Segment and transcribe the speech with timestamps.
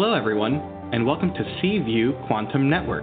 [0.00, 0.62] Hello, everyone,
[0.92, 3.02] and welcome to C View Quantum Network.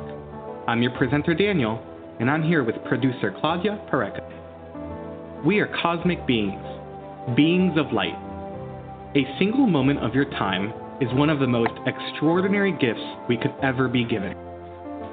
[0.65, 1.83] I'm your presenter, Daniel,
[2.21, 4.23] and I'm here with producer Claudia Pureco.
[5.45, 6.63] We are cosmic beings,
[7.35, 8.15] beings of light.
[9.13, 10.71] A single moment of your time
[11.01, 14.33] is one of the most extraordinary gifts we could ever be given.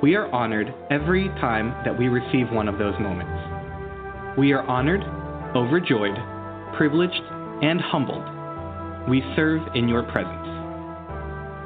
[0.00, 4.38] We are honored every time that we receive one of those moments.
[4.38, 5.02] We are honored,
[5.56, 6.14] overjoyed,
[6.76, 7.22] privileged,
[7.60, 9.10] and humbled.
[9.10, 10.51] We serve in your presence.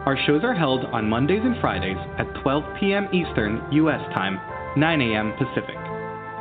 [0.06, 3.08] Our shows are held on Mondays and Fridays at 12 p.m.
[3.12, 3.98] Eastern U.S.
[4.14, 4.38] time,
[4.78, 5.32] 9 a.m.
[5.32, 5.74] Pacific.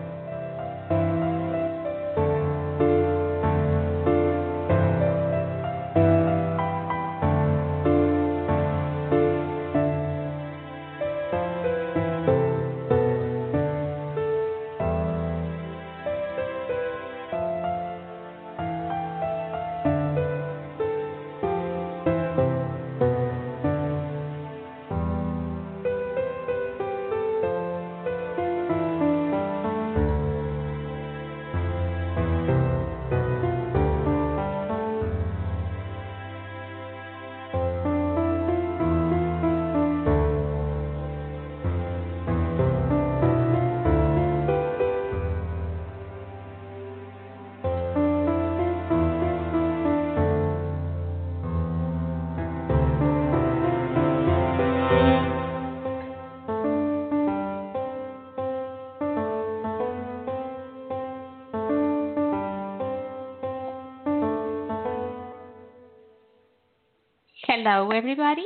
[67.94, 68.46] Everybody,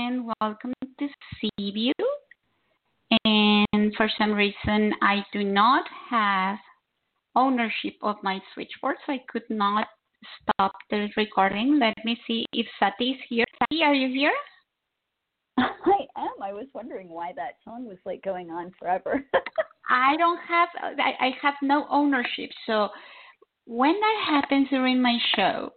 [0.00, 1.08] and welcome to
[1.40, 1.92] C View.
[3.24, 6.58] And for some reason, I do not have
[7.36, 9.86] ownership of my switchboard, so I could not
[10.42, 11.78] stop the recording.
[11.78, 13.44] Let me see if Sati is here.
[13.62, 14.34] Sati, are you here?
[15.58, 16.42] I am.
[16.42, 19.24] I was wondering why that song was like going on forever.
[19.88, 20.68] I don't have.
[20.82, 22.50] I, I have no ownership.
[22.66, 22.88] So
[23.66, 25.70] when that happens during my show,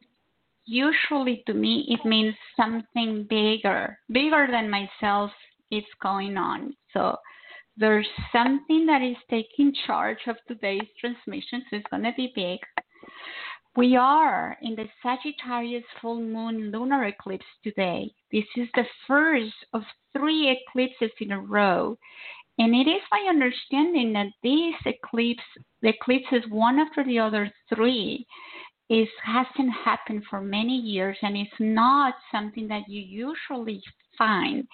[0.72, 5.32] usually to me it means something bigger, bigger than myself
[5.70, 6.74] is going on.
[6.94, 7.18] So
[7.78, 12.60] there's something that is taking charge of today's transmission, so it's going to be big.
[13.76, 18.12] We are in the Sagittarius full moon lunar eclipse today.
[18.32, 19.82] This is the first of
[20.18, 21.98] three eclipses in a row.
[22.58, 25.42] And it is my understanding that this eclipse,
[25.82, 28.28] the eclipses one after the other three,
[28.92, 33.82] is hasn't happened for many years and it's not something that you usually
[34.18, 34.68] find.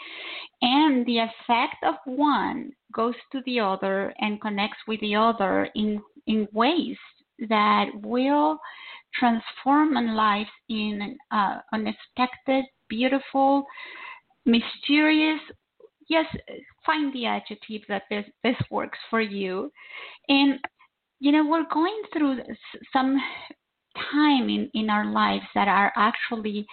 [0.64, 6.02] And the effect of one goes to the other and connects with the other in,
[6.26, 6.98] in ways
[7.48, 8.58] that will
[9.14, 13.66] transform life in uh, unexpected, beautiful,
[14.46, 15.40] mysterious.
[16.10, 16.26] Yes,
[16.84, 19.72] find the adjective that this, this works for you.
[20.28, 20.60] And
[21.20, 22.40] you know, we're going through
[22.94, 23.18] some
[24.12, 26.66] time in, in our lives that are actually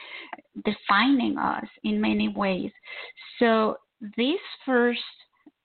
[0.65, 2.71] defining us in many ways.
[3.39, 3.77] So
[4.17, 5.01] this first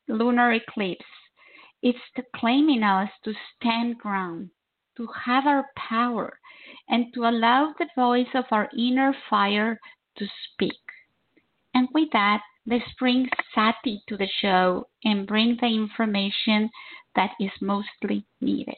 [0.07, 1.05] lunar eclipse,
[1.81, 1.99] it's
[2.35, 4.49] claiming us to stand ground,
[4.97, 6.39] to have our power,
[6.89, 9.79] and to allow the voice of our inner fire
[10.17, 10.73] to speak.
[11.73, 16.69] And with that, let's bring Sati to the show and bring the information
[17.15, 18.75] that is mostly needed.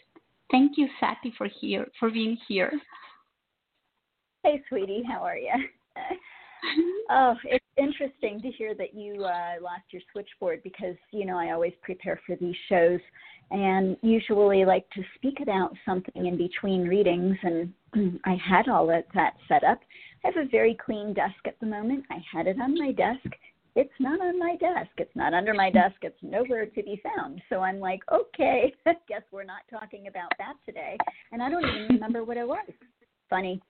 [0.51, 2.71] Thank you, Sati, for here for being here.
[4.43, 5.53] Hey, sweetie, how are you?
[7.09, 11.51] oh, it's interesting to hear that you uh, lost your switchboard because you know I
[11.51, 12.99] always prepare for these shows
[13.51, 17.73] and usually like to speak about something in between readings and
[18.25, 19.79] I had all of that set up.
[20.23, 22.05] I have a very clean desk at the moment.
[22.09, 23.35] I had it on my desk.
[23.75, 24.91] It's not on my desk.
[24.97, 25.95] It's not under my desk.
[26.01, 27.41] It's nowhere to be found.
[27.49, 28.73] So I'm like, okay,
[29.07, 30.97] guess we're not talking about that today.
[31.31, 32.67] And I don't even remember what it was.
[33.29, 33.61] Funny.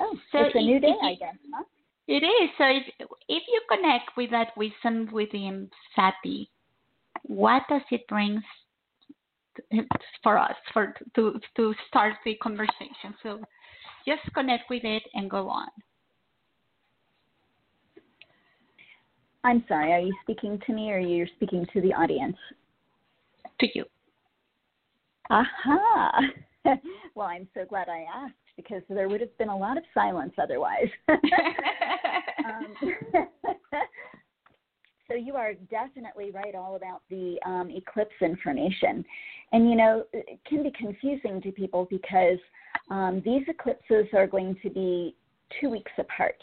[0.00, 1.64] Oh, so it's a new day, I guess, huh?
[2.08, 2.50] It is.
[2.58, 6.50] So if if you connect with that wisdom within Sati,
[7.22, 8.42] what does it bring
[10.22, 13.14] for us for to to start the conversation?
[13.22, 13.40] So
[14.06, 15.68] just connect with it and go on.
[19.44, 22.36] I'm sorry, are you speaking to me or you're speaking to the audience?
[23.60, 23.84] To you.
[25.30, 26.20] Aha.
[27.14, 30.32] well, I'm so glad I asked because there would have been a lot of silence
[30.42, 30.88] otherwise.
[31.08, 32.74] um,
[35.08, 39.04] so you are definitely right all about the um, eclipse information.
[39.52, 42.38] And you know, it can be confusing to people because
[42.90, 45.14] um, these eclipses are going to be
[45.60, 46.36] two weeks apart.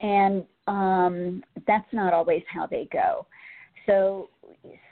[0.00, 3.26] And um, that's not always how they go.
[3.86, 4.28] So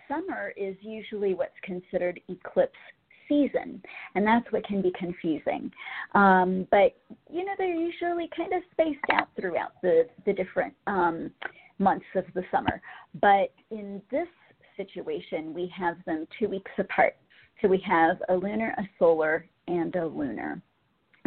[0.09, 2.73] summer is usually what's considered eclipse
[3.29, 3.83] season,
[4.15, 5.71] and that's what can be confusing.
[6.15, 6.97] Um, but
[7.31, 11.31] you know, they're usually kind of spaced out throughout the the different um,
[11.79, 12.81] months of the summer.
[13.21, 14.29] But in this
[14.77, 17.17] situation, we have them two weeks apart.
[17.61, 20.61] So we have a lunar, a solar, and a lunar.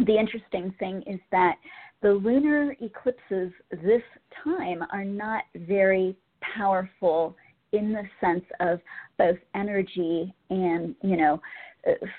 [0.06, 1.56] The interesting thing is that
[2.02, 4.02] the lunar eclipses this
[4.44, 6.16] time are not very
[6.56, 7.36] powerful
[7.72, 8.80] in the sense of
[9.18, 11.40] both energy and you know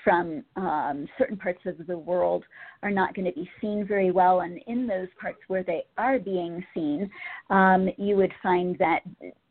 [0.04, 2.44] from um, certain parts of the world
[2.82, 4.40] are not going to be seen very well.
[4.40, 7.10] And in those parts where they are being seen,
[7.50, 9.00] um, you would find that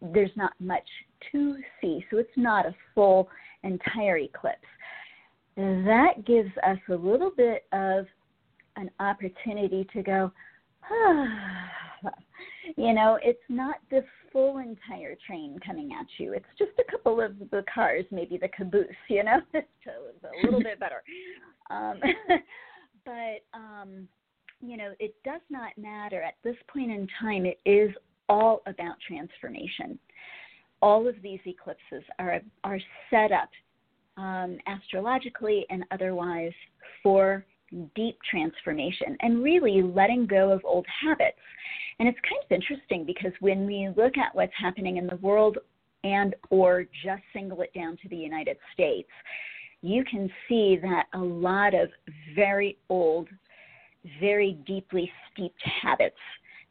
[0.02, 0.88] there's not much
[1.32, 2.04] to see.
[2.10, 3.30] So it's not a full
[3.64, 4.58] entire eclipse.
[5.56, 8.06] That gives us a little bit of
[8.76, 10.32] an opportunity to go,
[10.90, 11.70] ah,
[12.78, 16.34] you know, it's not the full entire train coming at you.
[16.34, 20.46] It's just a couple of the cars, maybe the caboose, you know, so it's a
[20.46, 21.04] little bit better.
[21.70, 22.00] Um,
[23.06, 24.08] but, um,
[24.62, 26.22] you know, it does not matter.
[26.22, 27.92] At this point in time, it is
[28.30, 29.98] all about transformation.
[30.82, 32.80] All of these eclipses are, are
[33.10, 33.50] set up
[34.18, 36.54] um, astrologically and otherwise
[37.02, 37.46] for
[37.96, 41.38] deep transformation and really letting go of old habits.
[42.00, 45.58] And it's kind of interesting because when we look at what's happening in the world
[46.04, 49.10] and or just single it down to the United States,
[49.82, 51.90] you can see that a lot of
[52.36, 53.28] very old,
[54.20, 56.16] very deeply steeped habits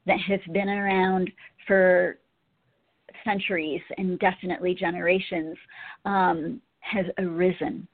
[0.06, 1.30] that have been around
[1.66, 2.18] for
[3.24, 5.56] centuries and definitely generations
[6.04, 6.60] um,
[7.18, 7.86] arisen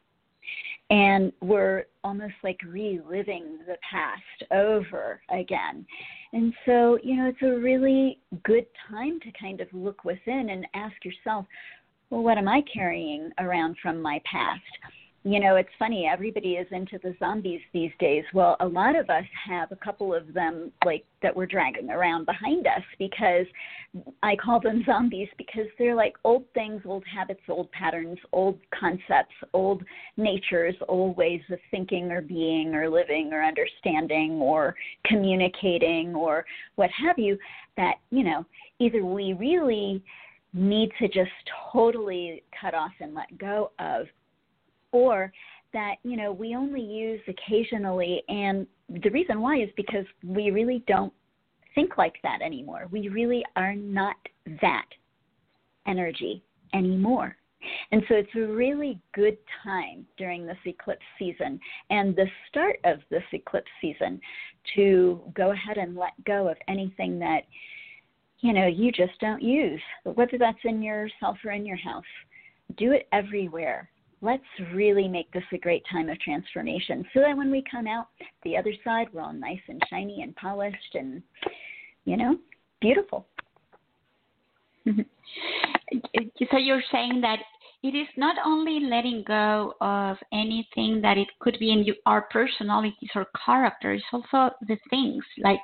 [0.90, 5.84] and we're almost like reliving the past over again.
[6.32, 10.64] And so, you know, it's a really good time to kind of look within and
[10.74, 11.46] ask yourself,
[12.10, 14.62] well, what am I carrying around from my past?
[15.26, 18.22] You know, it's funny, everybody is into the zombies these days.
[18.32, 22.26] Well, a lot of us have a couple of them like that we're dragging around
[22.26, 23.44] behind us because
[24.22, 29.34] I call them zombies because they're like old things, old habits, old patterns, old concepts,
[29.52, 29.82] old
[30.16, 36.90] natures, old ways of thinking or being or living or understanding or communicating or what
[36.90, 37.36] have you
[37.76, 38.46] that, you know,
[38.78, 40.00] either we really
[40.52, 41.30] need to just
[41.72, 44.06] totally cut off and let go of
[44.96, 45.32] or
[45.72, 48.22] that you know we only use occasionally.
[48.28, 51.12] And the reason why is because we really don't
[51.74, 52.88] think like that anymore.
[52.90, 54.16] We really are not
[54.62, 54.86] that
[55.86, 56.42] energy
[56.74, 57.36] anymore.
[57.90, 61.58] And so it's a really good time during this eclipse season
[61.90, 64.20] and the start of this eclipse season
[64.76, 67.42] to go ahead and let go of anything that
[68.40, 72.04] you know you just don't use whether that's in yourself or in your house.
[72.78, 73.90] Do it everywhere
[74.22, 74.42] let's
[74.72, 78.08] really make this a great time of transformation so that when we come out
[78.44, 81.22] the other side, we're all nice and shiny and polished and,
[82.04, 82.38] you know,
[82.80, 83.26] beautiful.
[84.86, 87.40] so you're saying that
[87.82, 93.10] it is not only letting go of anything that it could be in our personalities
[93.14, 95.60] or characters, also the things like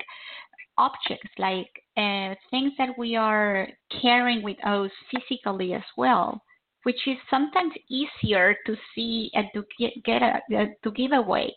[0.76, 3.66] objects, like uh, things that we are
[4.02, 6.42] carrying with us physically as well
[6.84, 11.54] which is sometimes easier to see and to get, get a, uh, to give away.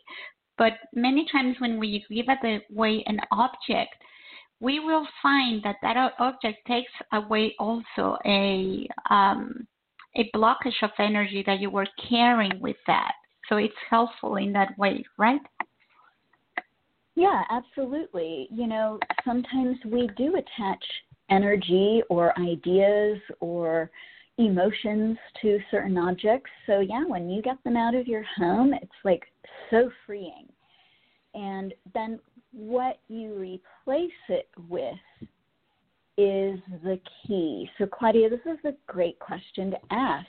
[0.57, 3.95] But many times when we give away an object,
[4.59, 9.67] we will find that that object takes away also a um,
[10.15, 13.11] a blockage of energy that you were carrying with that.
[13.49, 15.41] So it's helpful in that way, right?
[17.15, 18.47] Yeah, absolutely.
[18.51, 20.83] You know, sometimes we do attach
[21.29, 23.89] energy or ideas or
[24.37, 26.49] emotions to certain objects.
[26.65, 29.23] So, yeah, when you get them out of your home, it's like
[29.69, 30.47] so freeing.
[31.33, 32.19] And then
[32.51, 34.95] what you replace it with
[36.17, 37.69] is the key.
[37.77, 40.27] So, Claudia, this is a great question to ask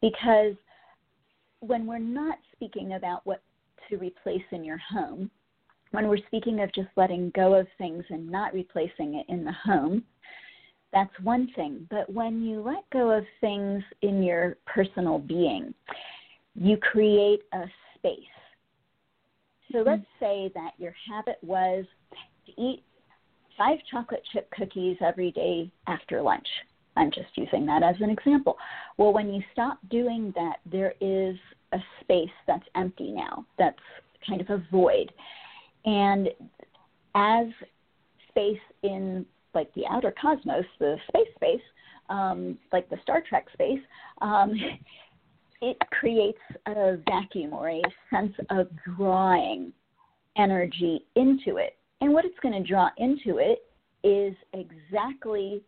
[0.00, 0.54] because
[1.60, 3.42] when we're not speaking about what
[3.88, 5.30] to replace in your home,
[5.92, 9.52] when we're speaking of just letting go of things and not replacing it in the
[9.52, 10.02] home,
[10.94, 11.86] that's one thing.
[11.90, 15.74] But when you let go of things in your personal being,
[16.54, 17.64] you create a
[17.96, 18.20] space.
[19.72, 20.24] So let's mm-hmm.
[20.24, 21.84] say that your habit was
[22.46, 22.84] to eat
[23.58, 26.46] five chocolate chip cookies every day after lunch.
[26.96, 28.56] I'm just using that as an example.
[28.96, 31.36] Well, when you stop doing that, there is
[31.72, 33.78] a space that's empty now, that's
[34.28, 35.10] kind of a void.
[35.84, 36.28] And
[37.16, 37.46] as
[38.28, 41.62] space in like the outer cosmos, the space space,
[42.08, 43.80] um, like the Star Trek space,
[44.20, 44.52] um,
[45.62, 49.72] it creates a vacuum or a sense of drawing
[50.36, 51.76] energy into it.
[52.00, 53.64] And what it's going to draw into it
[54.02, 55.62] is exactly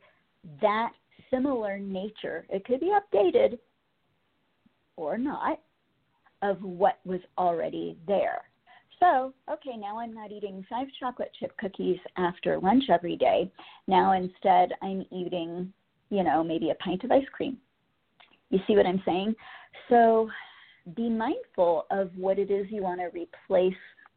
[0.60, 0.92] that
[1.30, 2.46] similar nature.
[2.50, 3.58] It could be updated
[4.96, 5.60] or not
[6.42, 8.42] of what was already there.
[9.00, 13.50] So, okay, now I'm not eating five chocolate chip cookies after lunch every day.
[13.86, 15.72] Now instead, I'm eating,
[16.10, 17.58] you know, maybe a pint of ice cream.
[18.50, 19.34] You see what I'm saying?
[19.88, 20.30] So,
[20.94, 23.74] be mindful of what it is you want to replace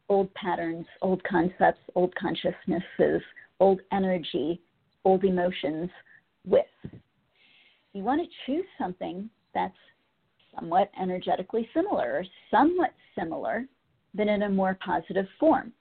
[0.08, 3.22] old patterns, old concepts, old consciousnesses,
[3.60, 4.62] old energy,
[5.04, 5.90] old emotions
[6.46, 6.66] with.
[7.94, 9.74] You want to choose something that's
[10.56, 13.66] somewhat energetically similar or somewhat similar
[14.14, 15.72] but in a more positive form.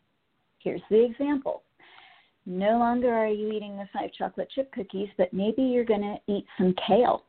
[0.59, 1.63] Here's the example.
[2.47, 6.33] No longer are you eating the five chocolate chip cookies, but maybe you're going to
[6.33, 7.25] eat some kale.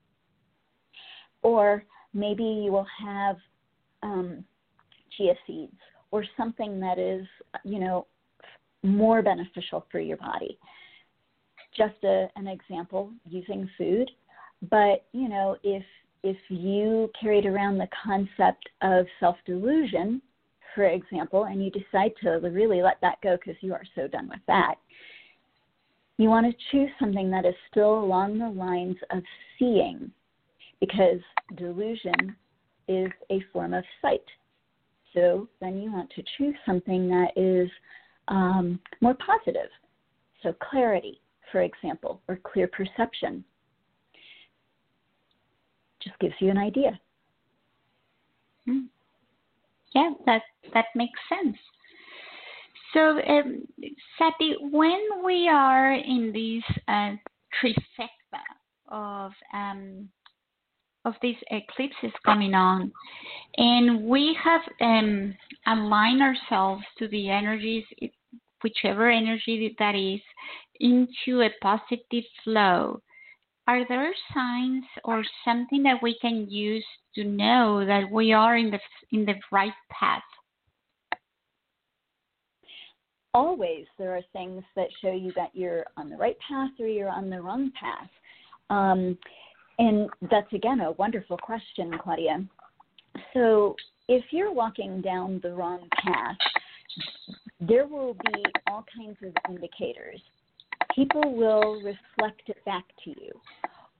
[1.41, 3.37] Or maybe you will have
[4.01, 4.43] um,
[5.17, 5.75] chia seeds
[6.11, 7.25] or something that is,
[7.63, 8.07] you know,
[8.83, 10.57] more beneficial for your body.
[11.75, 14.09] Just a, an example using food,
[14.69, 15.83] but you know, if
[16.23, 20.21] if you carried around the concept of self delusion,
[20.75, 24.29] for example, and you decide to really let that go because you are so done
[24.29, 24.75] with that,
[26.17, 29.23] you want to choose something that is still along the lines of
[29.57, 30.11] seeing
[30.79, 31.19] because
[31.57, 32.35] delusion
[32.87, 34.23] is a form of sight.
[35.13, 37.69] So then you want to choose something that is
[38.27, 39.69] um, more positive.
[40.43, 41.21] So clarity,
[41.51, 43.43] for example, or clear perception
[46.03, 46.99] just gives you an idea.
[48.65, 48.85] Hmm
[49.93, 50.41] yeah, that
[50.73, 51.57] that makes sense.
[52.93, 53.67] So, um,
[54.17, 57.11] Sati, when we are in this uh,
[57.61, 58.41] trifecta
[58.89, 60.09] of um,
[61.05, 62.91] of these eclipses coming on,
[63.57, 65.35] and we have um,
[65.67, 67.85] aligned ourselves to the energies,
[68.63, 70.21] whichever energy that is,
[70.79, 73.01] into a positive flow
[73.69, 76.83] are there signs or something that we can use
[77.13, 78.79] to know that we are in the
[79.11, 80.23] in the right path?
[83.35, 87.09] Always, there are things that show you that you're on the right path or you're
[87.09, 88.09] on the wrong path.
[88.71, 89.15] Um,
[89.77, 92.43] and that's again a wonderful question, Claudia.
[93.35, 93.75] So,
[94.07, 96.37] if you're walking down the wrong path,
[97.59, 100.21] there will be all kinds of indicators
[100.99, 103.31] people will reflect it back to you,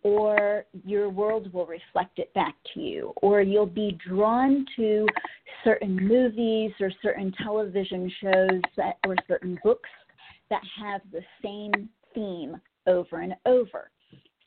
[0.03, 5.05] or your world will reflect it back to you, or you'll be drawn to
[5.63, 9.89] certain movies or certain television shows that, or certain books
[10.49, 13.91] that have the same theme over and over.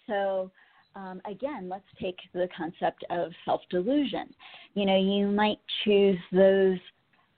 [0.07, 0.51] So,
[0.95, 4.29] um, again, let's take the concept of self delusion.
[4.75, 6.79] You know, you might choose those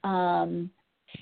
[0.03, 0.69] um,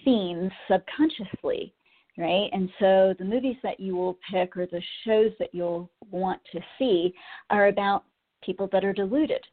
[0.04, 1.76] themes subconsciously
[2.18, 2.50] right?
[2.52, 6.60] And so the movies that you will pick or the shows that you'll want to
[6.78, 7.14] see
[7.50, 8.04] are about
[8.44, 9.44] people that are deluded,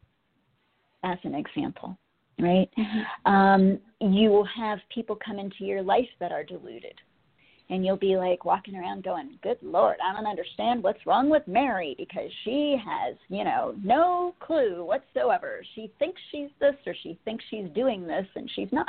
[1.04, 1.96] as an example,
[2.38, 2.68] right?
[2.78, 3.32] Mm-hmm.
[3.32, 6.94] Um, you will have people come into your life that are deluded.
[7.70, 11.46] And you'll be like walking around going, Good Lord, I don't understand what's wrong with
[11.46, 15.62] Mary because she has, you know, no clue whatsoever.
[15.76, 18.88] She thinks she's this or she thinks she's doing this and she's not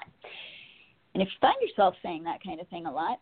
[1.13, 3.20] And if you find yourself saying that kind of thing a lot,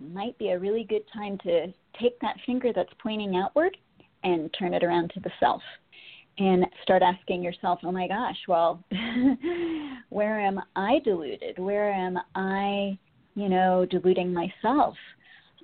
[0.00, 3.76] might be a really good time to take that finger that's pointing outward
[4.24, 5.62] and turn it around to the self
[6.38, 8.82] and start asking yourself, oh my gosh, well,
[10.10, 11.58] where am I deluded?
[11.58, 12.96] Where am I,
[13.34, 14.94] you know, deluding myself?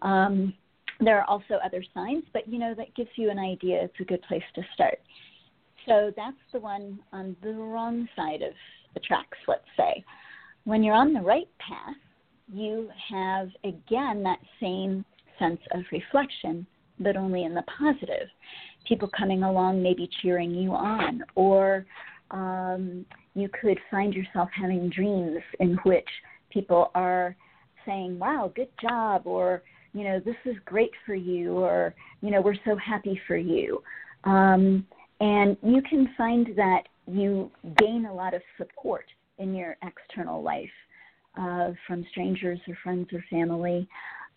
[0.02, 0.52] Um,
[1.00, 3.82] there are also other signs, but you know, that gives you an idea.
[3.82, 4.98] It's a good place to start.
[5.86, 8.52] So that's the one on the wrong side of
[8.94, 10.04] the tracks, let's say.
[10.64, 11.96] When you're on the right path,
[12.52, 15.04] you have again that same
[15.38, 16.66] sense of reflection,
[17.00, 18.28] but only in the positive.
[18.86, 21.86] People coming along, maybe cheering you on, or
[22.30, 26.08] um, you could find yourself having dreams in which
[26.50, 27.34] people are
[27.86, 32.40] saying, Wow, good job, or you know, this is great for you, or you know,
[32.40, 33.82] we're so happy for you.
[34.24, 34.86] Um,
[35.20, 39.04] and you can find that you gain a lot of support
[39.38, 40.70] in your external life
[41.38, 43.88] uh, from strangers or friends or family,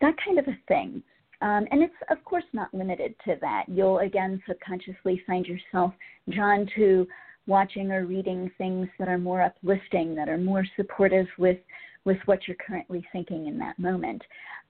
[0.01, 1.01] that kind of a thing.
[1.41, 3.65] Um, and it's, of course, not limited to that.
[3.67, 5.93] You'll again subconsciously find yourself
[6.29, 7.07] drawn to
[7.45, 11.59] watching or reading things that are more uplifting, that are more supportive with,
[12.05, 14.21] with what you're currently thinking in that moment.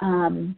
[0.02, 0.56] Um,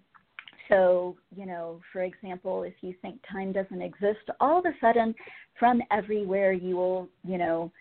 [0.67, 5.15] so, you know, for example, if you think time doesn't exist, all of a sudden
[5.57, 7.71] from everywhere you will, you know,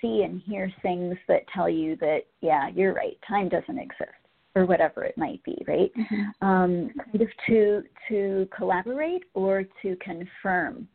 [0.00, 4.10] see and hear things that tell you that, yeah, you're right, time doesn't exist
[4.54, 5.92] or whatever it might be, right?
[5.96, 6.46] Mm-hmm.
[6.46, 10.88] Um, kind of to to collaborate or to confirm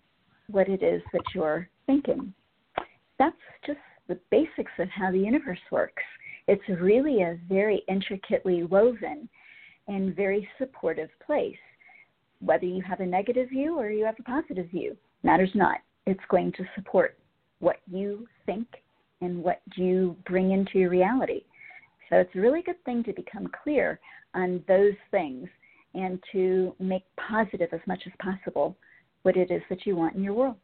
[0.47, 2.33] what it is that you're thinking.
[3.17, 3.35] That's
[3.65, 6.03] just the basics of how the universe works.
[6.47, 9.27] It's really a very intricately woven
[9.87, 11.55] and very supportive place.
[12.39, 15.77] Whether you have a negative view or you have a positive view, matters not.
[16.05, 17.17] It's going to support
[17.59, 18.67] what you think
[19.25, 21.41] and what you bring into your reality.
[22.09, 23.99] So it's a really good thing to become clear
[24.33, 25.47] on those things
[25.93, 28.75] and to make positive as much as possible
[29.23, 30.55] what it is that you want in your world.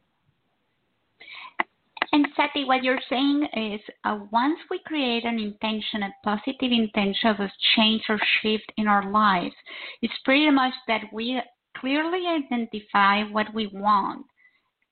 [2.12, 7.30] And Sati, what you're saying is uh, once we create an intention, a positive intention
[7.30, 9.54] of a change or shift in our lives,
[10.02, 11.40] it's pretty much that we
[11.78, 14.26] clearly identify what we want.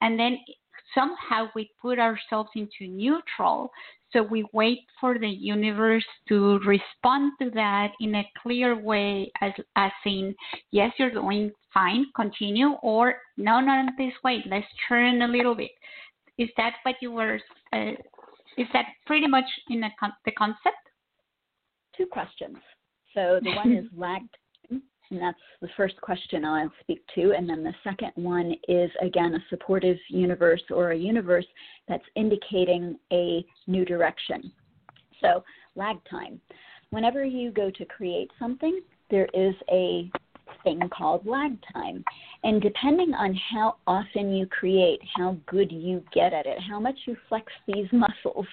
[0.00, 0.38] And then
[0.94, 3.70] somehow we put ourselves into neutral.
[4.12, 9.53] So we wait for the universe to respond to that in a clear way, as,
[9.76, 10.35] as in,
[10.72, 15.70] yes, you're doing fine, continue, or no, not this way, let's turn a little bit.
[16.38, 17.38] Is that what you were?
[17.72, 17.92] Uh,
[18.57, 20.76] is that pretty much in con- the concept?
[21.96, 22.57] Two questions.
[23.14, 24.37] So the one is lagged,
[25.11, 27.33] and that's the first question I'll speak to.
[27.37, 31.46] And then the second one is again a supportive universe or a universe
[31.88, 34.53] that's indicating a new direction.
[35.20, 35.44] So
[35.75, 36.40] lag time.
[36.90, 40.11] Whenever you go to create something, there is a
[40.62, 42.05] thing called lag time.
[42.44, 46.96] And depending on how often you create, how good you get at it, how much
[47.07, 48.46] you flex these muscles,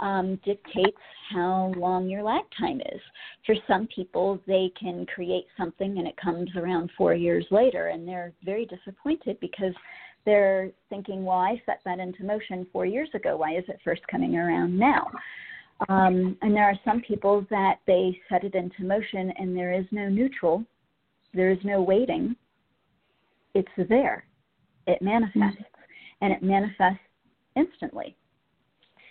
[0.00, 0.96] um, dictates
[1.32, 3.00] how long your lag time is.
[3.46, 8.06] For some people, they can create something and it comes around four years later, and
[8.06, 9.74] they're very disappointed because
[10.24, 13.36] they're thinking, well, I set that into motion four years ago.
[13.36, 15.10] Why is it first coming around now?
[15.88, 19.86] Um, and there are some people that they set it into motion and there is
[19.90, 20.64] no neutral
[21.34, 22.34] there is no waiting.
[23.54, 24.24] It's there.
[24.86, 26.24] It manifests, mm-hmm.
[26.24, 27.00] and it manifests
[27.56, 28.16] instantly.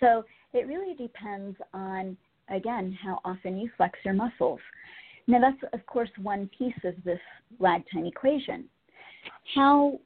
[0.00, 2.16] So it really depends on,
[2.48, 4.60] again, how often you flex your muscles.
[5.26, 7.20] Now, that's, of course, one piece of this
[7.58, 8.64] lag time equation.
[9.54, 10.00] How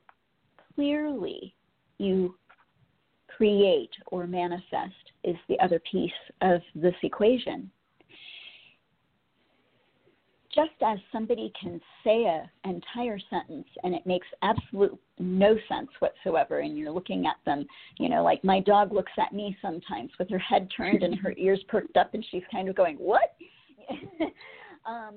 [0.74, 1.54] clearly
[1.98, 2.36] you
[3.28, 7.70] create or manifest is the other piece of this equation
[10.54, 16.60] just as somebody can say an entire sentence and it makes absolute no sense whatsoever
[16.60, 17.66] and you're looking at them
[17.98, 21.34] you know like my dog looks at me sometimes with her head turned and her
[21.38, 23.36] ears perked up and she's kind of going what?
[24.86, 25.14] Um,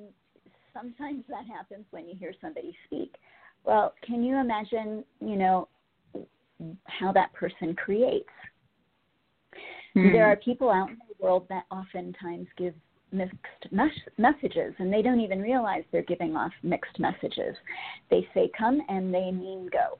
[0.73, 3.15] sometimes that happens when you hear somebody speak.
[3.65, 5.67] Well can you imagine you know
[6.85, 8.29] how that person creates?
[9.93, 10.13] Hmm.
[10.13, 12.75] there are people out in the world that oftentimes give
[13.11, 17.55] mixed mes- messages and they don't even realize they're giving off mixed messages.
[18.09, 19.97] They say come and they mean go.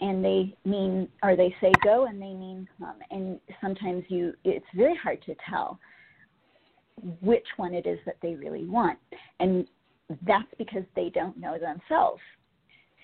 [0.00, 2.96] And they mean or they say go and they mean come.
[3.10, 5.78] And sometimes you it's very hard to tell
[7.20, 8.98] which one it is that they really want.
[9.38, 9.66] And
[10.26, 12.20] that's because they don't know themselves.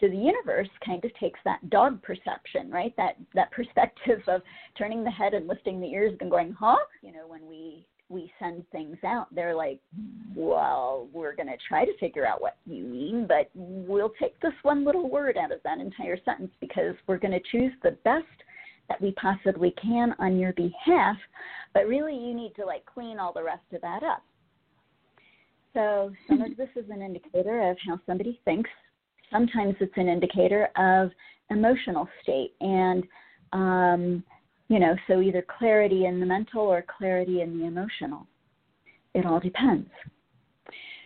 [0.01, 2.95] So the universe kind of takes that dog perception, right?
[2.97, 4.43] That that perspective of
[4.77, 6.77] turning the head and lifting the ears and going, huh?
[7.03, 9.81] You know, when we we send things out, they're like,
[10.35, 14.53] well, we're going to try to figure out what you mean, but we'll take this
[14.62, 18.25] one little word out of that entire sentence because we're going to choose the best
[18.88, 21.16] that we possibly can on your behalf,
[21.75, 24.23] but really you need to like clean all the rest of that up.
[25.75, 28.71] So some of this is an indicator of how somebody thinks.
[29.33, 31.11] Sometimes it's an indicator of
[31.51, 33.05] emotional state and
[33.53, 34.25] um,
[34.68, 38.26] you know, so either clarity in the mental or clarity in the emotional.
[39.14, 39.88] It all depends.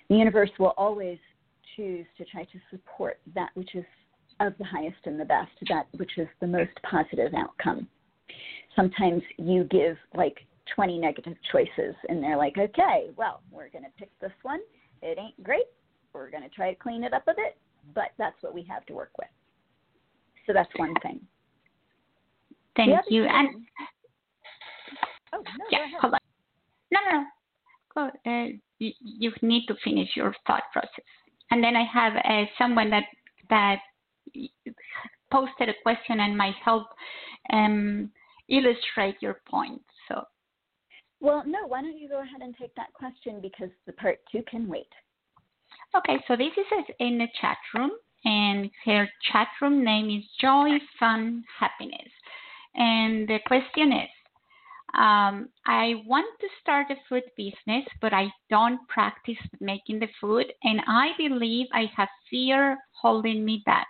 [0.09, 1.19] The universe will always
[1.77, 3.85] choose to try to support that which is
[4.41, 7.87] of the highest and the best, that which is the most positive outcome.
[8.75, 10.39] Sometimes you give like
[10.75, 14.61] 20 negative choices and they're like, okay, well, we're going to pick this one.
[15.03, 15.67] It ain't great.
[16.13, 17.57] We're going to try to clean it up a bit,
[17.95, 19.29] but that's what we have to work with.
[20.47, 21.21] So that's one thing.
[22.77, 23.25] Thank you.
[23.25, 23.49] And
[25.33, 26.21] oh, no, yeah, hold on.
[26.91, 27.25] No, no, no.
[27.95, 28.31] Go.
[28.31, 28.47] Uh,
[28.79, 31.05] you, you need to finish your thought process.
[31.51, 33.05] And then I have uh, someone that
[33.51, 33.81] that
[35.33, 36.87] posted a question and might help
[37.53, 38.11] um,
[38.49, 39.83] illustrate your point.
[40.09, 40.23] So.
[41.21, 41.67] Well, no.
[41.67, 44.87] Why don't you go ahead and take that question because the part two can wait.
[45.97, 47.91] Okay, so this is in the chat room,
[48.25, 52.11] and her chat room name is Joy Fun Happiness.
[52.75, 54.09] And the question is
[54.95, 60.47] um, I want to start a food business, but I don't practice making the food,
[60.65, 63.87] and I believe I have fear holding me back.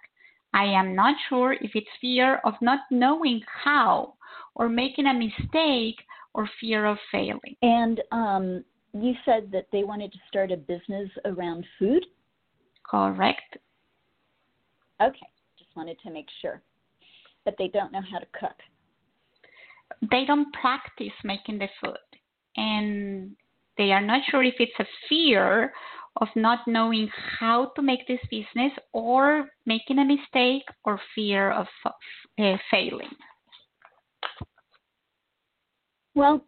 [0.52, 4.14] I am not sure if it's fear of not knowing how,
[4.54, 5.96] or making a mistake,
[6.34, 7.56] or fear of failing.
[7.62, 12.04] And um, you said that they wanted to start a business around food?
[12.88, 13.56] Correct.
[15.00, 16.60] Okay, just wanted to make sure.
[17.44, 18.56] But they don't know how to cook
[20.10, 21.96] they don't practice making the food
[22.56, 23.36] and
[23.76, 25.72] they are not sure if it's a fear
[26.20, 27.08] of not knowing
[27.38, 33.08] how to make this business or making a mistake or fear of uh, failing.
[36.14, 36.44] Well,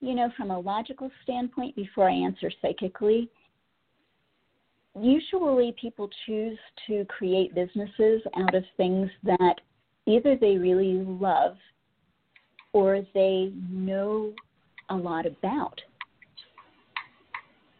[0.00, 3.28] you know, from a logical standpoint, before I answer psychically,
[5.00, 9.56] usually people choose to create businesses out of things that
[10.08, 11.56] either they really love
[12.72, 14.32] or they know
[14.90, 15.80] a lot about.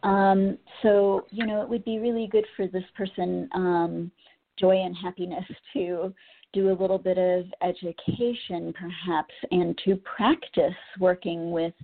[0.02, 4.10] Um, so, you know, it would be really good for this person, um,
[4.58, 6.14] joy and happiness, to
[6.52, 11.74] do a little bit of education perhaps and to practice working with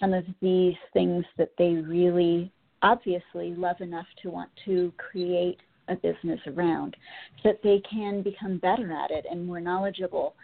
[0.00, 2.50] some of these things that they really
[2.82, 5.58] obviously love enough to want to create
[5.92, 6.96] a business around
[7.42, 10.34] so that they can become better at it and more knowledgeable.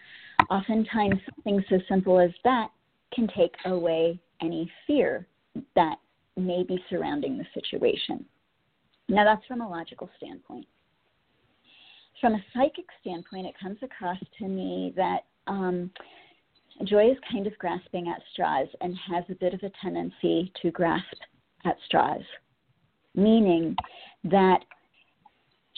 [0.50, 2.68] Oftentimes, things so simple as that
[3.12, 5.26] can take away any fear
[5.74, 5.96] that
[6.36, 8.24] may be surrounding the situation.
[9.08, 10.66] Now, that's from a logical standpoint.
[12.20, 15.90] From a psychic standpoint, it comes across to me that um,
[16.84, 20.70] Joy is kind of grasping at straws and has a bit of a tendency to
[20.70, 21.16] grasp
[21.64, 22.22] at straws,
[23.14, 23.74] meaning
[24.24, 24.64] that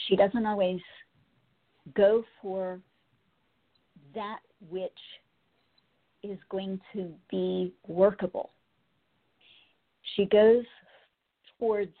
[0.07, 0.79] she doesn't always
[1.95, 2.79] go for
[4.13, 4.91] that which
[6.23, 8.51] is going to be workable.
[10.15, 10.65] She goes
[11.57, 11.93] towards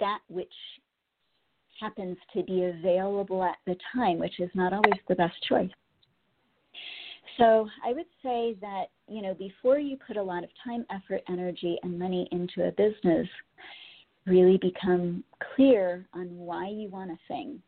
[0.00, 0.52] that which
[1.80, 5.70] happens to be available at the time, which is not always the best choice.
[7.38, 11.22] So I would say that, you know, before you put a lot of time, effort,
[11.28, 13.28] energy, and money into a business,
[14.26, 15.22] really become
[15.54, 17.60] clear on why you want a thing,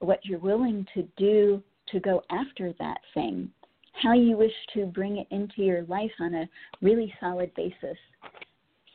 [0.00, 3.50] what you're willing to do to go after that thing,
[3.92, 6.48] how you wish to bring it into your life on a
[6.82, 7.96] really solid basis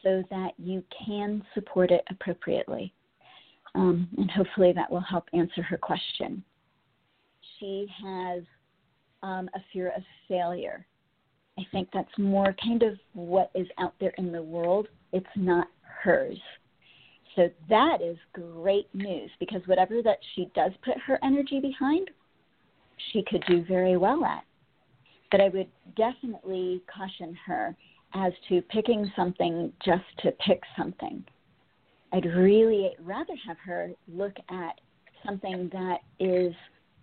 [0.01, 2.93] so that you can support it appropriately.
[3.75, 6.43] Um, and hopefully that will help answer her question.
[7.59, 8.43] She has
[9.23, 10.85] um, a fear of failure.
[11.57, 14.87] I think that's more kind of what is out there in the world.
[15.11, 16.37] It's not hers.
[17.35, 22.09] So that is great news because whatever that she does put her energy behind,
[23.11, 24.43] she could do very well at.
[25.31, 27.75] But I would definitely caution her
[28.13, 31.23] as to picking something just to pick something.
[32.11, 34.79] I'd really rather have her look at
[35.25, 36.53] something that is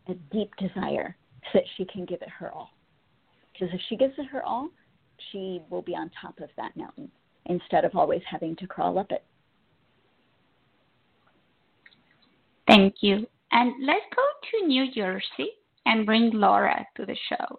[0.09, 1.17] a deep desire
[1.53, 2.71] so that she can give it her all.
[3.53, 4.69] Because if she gives it her all,
[5.33, 7.11] she will be on top of that mountain
[7.47, 9.25] instead of always having to crawl up it.
[12.71, 13.27] Thank you.
[13.51, 14.23] And let's go
[14.61, 15.51] to New Jersey
[15.87, 17.59] and bring Laura to the show.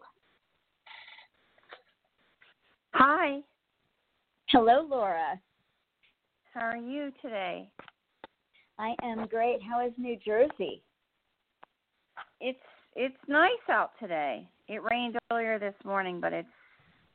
[2.94, 3.40] Hi.
[4.48, 5.38] Hello, Laura.
[6.54, 7.70] How are you today?
[8.80, 9.60] I am great.
[9.62, 10.82] How is New Jersey?
[12.40, 12.58] It's
[12.96, 14.48] it's nice out today.
[14.70, 16.48] It rained earlier this morning, but it's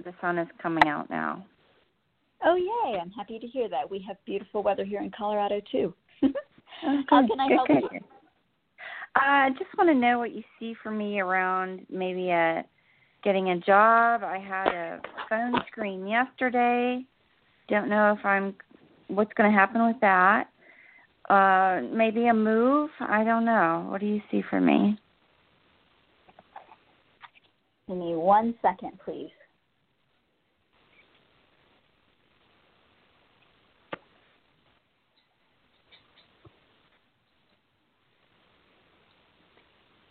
[0.04, 1.46] the sun is coming out now.
[2.44, 2.98] Oh yay!
[2.98, 3.90] I'm happy to hear that.
[3.90, 5.94] We have beautiful weather here in Colorado too.
[6.84, 7.82] Oh, How can I help good.
[7.92, 8.00] you?
[9.14, 12.64] I just want to know what you see for me around maybe a
[13.24, 14.22] getting a job.
[14.22, 17.04] I had a phone screen yesterday.
[17.68, 18.54] Don't know if I'm
[19.08, 20.48] what's going to happen with that.
[21.28, 22.90] Uh maybe a move.
[23.00, 23.86] I don't know.
[23.88, 24.98] What do you see for me?
[27.88, 29.30] Give me one second, please.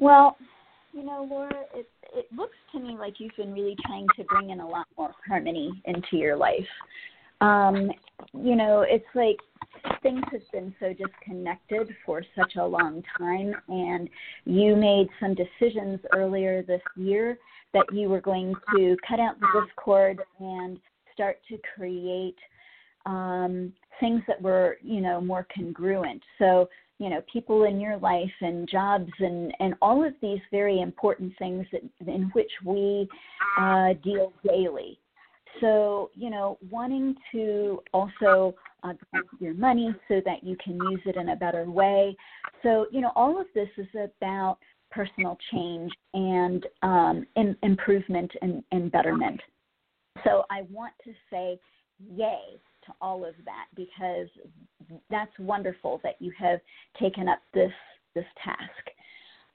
[0.05, 0.37] Well,
[0.93, 4.51] you know, Laura, it it looks to me like you've been really trying to bring
[4.51, 6.67] in a lot more harmony into your life.
[7.41, 7.89] Um,
[8.31, 9.37] you know, it's like
[10.03, 14.07] things have been so disconnected for such a long time, and
[14.45, 17.39] you made some decisions earlier this year
[17.73, 20.77] that you were going to cut out the discord and
[21.15, 22.37] start to create
[23.07, 26.21] um, things that were, you know, more congruent.
[26.37, 30.81] So, you know, people in your life and jobs and and all of these very
[30.81, 33.07] important things that, in which we
[33.59, 34.99] uh, deal daily.
[35.61, 38.93] So, you know, wanting to also uh,
[39.39, 42.15] your money so that you can use it in a better way.
[42.61, 44.57] So, you know, all of this is about
[44.91, 49.39] personal change and um, in, improvement and, and betterment.
[50.23, 51.57] So, I want to say
[52.13, 54.27] yay to all of that because
[55.09, 56.59] that's wonderful that you have
[56.99, 57.71] taken up this
[58.13, 58.95] this task.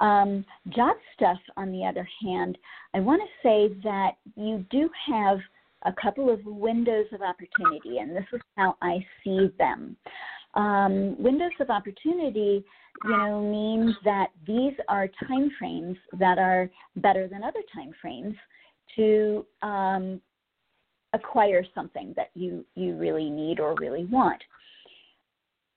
[0.00, 2.56] Um, job stuff, on the other hand,
[2.94, 5.38] I want to say that you do have
[5.84, 9.96] a couple of windows of opportunity, and this is how I see them.
[10.54, 12.64] Um, windows of opportunity,
[13.04, 18.34] you know, means that these are time frames that are better than other time frames
[18.96, 20.20] to um,
[21.12, 24.42] acquire something that you you really need or really want.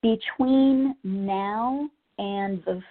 [0.02, 2.82] Between now and the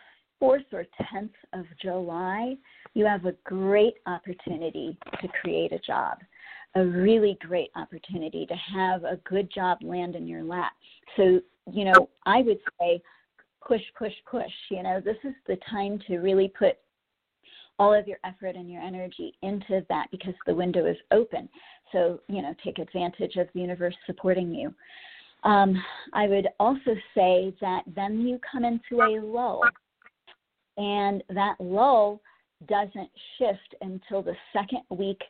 [0.40, 2.57] 4th or 10th of July,
[2.94, 6.18] you have a great opportunity to create a job
[6.74, 10.72] a really great opportunity to have a good job land in your lap.
[11.16, 13.02] So, you know, I would say
[13.66, 14.52] push, push, push.
[14.70, 16.78] You know, this is the time to really put
[17.78, 21.48] all of your effort and your energy into that because the window is open.
[21.92, 24.74] So, you know, take advantage of the universe supporting you.
[25.44, 29.62] Um, I would also say that then you come into a lull,
[30.76, 32.20] and that lull
[32.68, 35.20] doesn't shift until the second week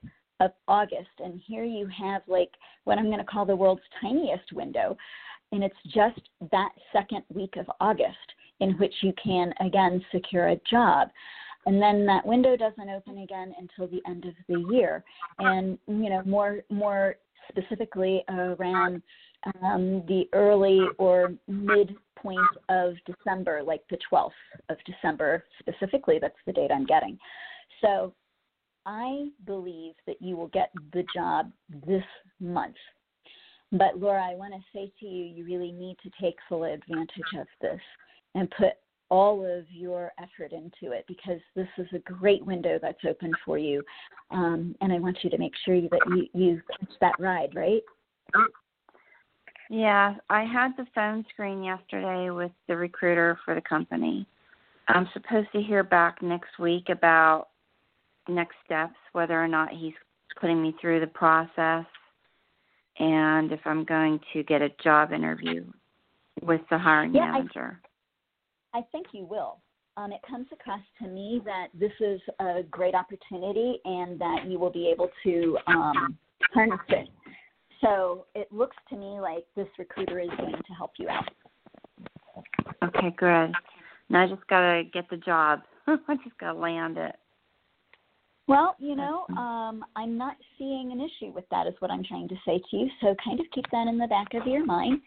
[0.40, 1.10] of August.
[1.18, 2.50] And here you have like
[2.84, 4.96] what I'm going to call the world's tiniest window.
[5.52, 6.20] And it's just
[6.50, 8.16] that second week of August
[8.60, 11.08] in which you can again secure a job.
[11.66, 15.04] And then that window doesn't open again until the end of the year.
[15.38, 17.16] And you know, more more
[17.48, 19.02] specifically around
[19.62, 24.30] um, the early or mid point of December, like the 12th
[24.68, 26.18] of December specifically.
[26.20, 27.18] That's the date I'm getting.
[27.80, 28.14] So
[28.86, 31.50] I believe that you will get the job
[31.86, 32.04] this
[32.40, 32.76] month.
[33.72, 37.08] But Laura, I want to say to you, you really need to take full advantage
[37.38, 37.80] of this
[38.34, 38.72] and put
[39.12, 43.58] all of your effort into it because this is a great window that's open for
[43.58, 43.82] you.
[44.30, 47.82] Um, and I want you to make sure that you, you catch that ride, right?
[49.68, 54.26] Yeah, I had the phone screen yesterday with the recruiter for the company.
[54.88, 57.48] I'm supposed to hear back next week about
[58.30, 59.92] next steps, whether or not he's
[60.40, 61.84] putting me through the process,
[62.98, 65.66] and if I'm going to get a job interview
[66.40, 67.78] with the hiring yeah, manager.
[67.84, 67.88] I,
[68.74, 69.58] I think you will.
[69.96, 74.58] Um, it comes across to me that this is a great opportunity and that you
[74.58, 76.16] will be able to um,
[76.54, 77.08] harness it.
[77.82, 81.28] So it looks to me like this recruiter is going to help you out.
[82.82, 83.52] Okay, good.
[84.08, 85.60] Now I just gotta get the job.
[85.86, 87.16] I just gotta land it.
[88.48, 92.28] Well, you know, um, I'm not seeing an issue with that, is what I'm trying
[92.28, 92.88] to say to you.
[93.00, 95.00] So kind of keep that in the back of your mind.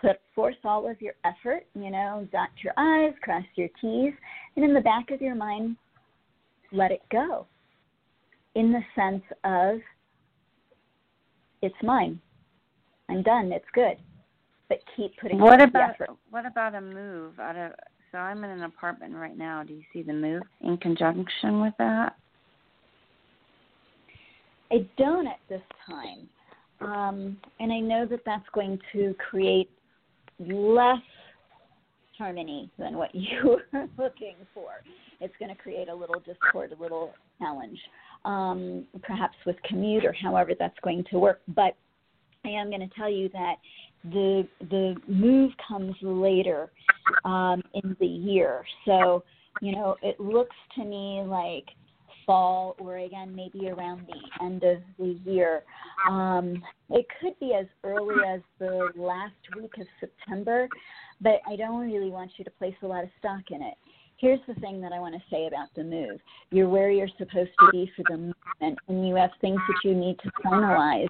[0.00, 4.12] Put forth all of your effort, you know, dot your I's, cross your T's,
[4.56, 5.76] and in the back of your mind,
[6.72, 7.46] let it go.
[8.54, 9.80] In the sense of,
[11.62, 12.20] it's mine.
[13.08, 13.52] I'm done.
[13.52, 13.96] It's good.
[14.68, 16.16] But keep putting what about the effort.
[16.30, 17.72] what about a move out of
[18.12, 19.62] So I'm in an apartment right now.
[19.64, 22.16] Do you see the move in conjunction with that?
[24.72, 26.28] I don't at this time.
[26.80, 29.70] Um, and I know that that's going to create
[30.40, 30.98] less
[32.18, 33.38] harmony than what you
[33.72, 34.70] were looking for.
[35.20, 37.78] It's going to create a little discord, a little challenge,
[38.24, 41.40] um, perhaps with commute or however that's going to work.
[41.48, 41.76] But
[42.44, 43.56] I am going to tell you that
[44.04, 46.70] the the move comes later
[47.24, 48.64] um, in the year.
[48.86, 49.22] So
[49.60, 51.66] you know, it looks to me like
[52.26, 55.62] fall or again maybe around the end of the year.
[56.08, 60.68] Um, it could be as early as the last week of September,
[61.20, 63.74] but I don't really want you to place a lot of stock in it.
[64.16, 66.20] Here's the thing that I want to say about the move.
[66.50, 69.94] You're where you're supposed to be for the moment, and you have things that you
[69.94, 71.08] need to finalize.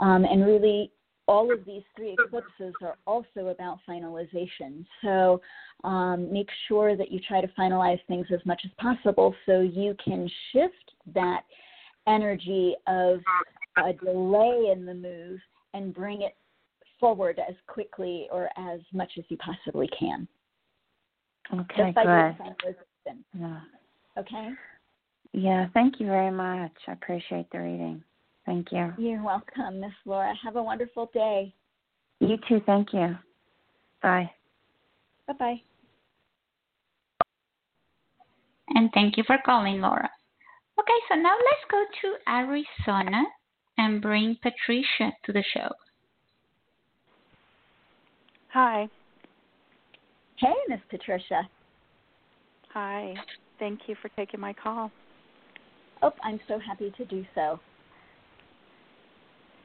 [0.00, 0.90] Um, and really,
[1.28, 4.84] all of these three eclipses are also about finalization.
[5.02, 5.40] So
[5.84, 9.94] um, make sure that you try to finalize things as much as possible so you
[10.02, 11.42] can shift that
[12.06, 13.20] energy of
[13.76, 15.38] a delay in the move
[15.74, 16.34] and bring it
[16.98, 20.26] forward as quickly or as much as you possibly can.
[21.52, 22.36] Okay, Just by good.
[23.38, 23.60] Yeah.
[24.18, 24.50] Okay.
[25.32, 26.72] Yeah, thank you very much.
[26.86, 28.02] I appreciate the reading.
[28.48, 28.94] Thank you.
[28.96, 30.32] You're welcome, Miss Laura.
[30.42, 31.52] Have a wonderful day.
[32.20, 32.62] You too.
[32.64, 33.14] Thank you.
[34.02, 34.30] Bye.
[35.26, 35.60] Bye bye.
[38.70, 40.08] And thank you for calling, Laura.
[40.80, 43.24] Okay, so now let's go to Arizona
[43.76, 45.68] and bring Patricia to the show.
[48.54, 48.88] Hi.
[50.36, 51.46] Hey, Miss Patricia.
[52.72, 53.14] Hi.
[53.58, 54.90] Thank you for taking my call.
[56.00, 57.60] Oh, I'm so happy to do so.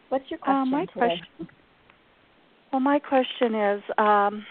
[0.09, 0.93] What's your question uh, my today?
[0.93, 1.47] question.
[2.71, 4.45] Well, my question is, um,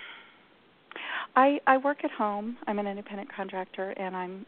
[1.36, 2.56] I I work at home.
[2.66, 4.46] I'm an independent contractor, and I'm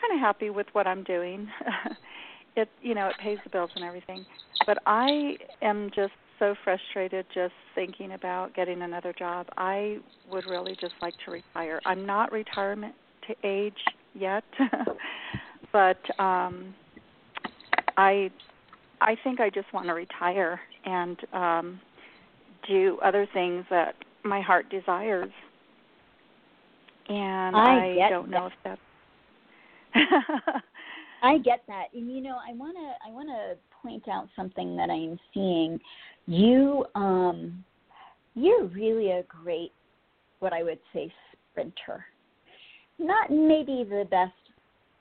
[0.00, 1.48] kind of happy with what I'm doing.
[2.56, 4.26] it you know it pays the bills and everything,
[4.66, 9.46] but I am just so frustrated just thinking about getting another job.
[9.56, 9.98] I
[10.30, 11.80] would really just like to retire.
[11.84, 12.94] I'm not retirement
[13.26, 13.78] to age
[14.14, 14.44] yet,
[15.72, 16.74] but um
[17.96, 18.30] I
[19.00, 21.80] I think I just want to retire and um
[22.66, 25.30] do other things that my heart desires.
[27.08, 28.80] And I, I don't know if that's
[31.22, 31.86] I get that.
[31.94, 35.80] And you know, I want to I want to point out something that I'm seeing.
[36.26, 37.64] You um
[38.34, 39.72] you're really a great
[40.40, 41.12] what I would say
[41.50, 42.04] sprinter.
[42.98, 44.32] Not maybe the best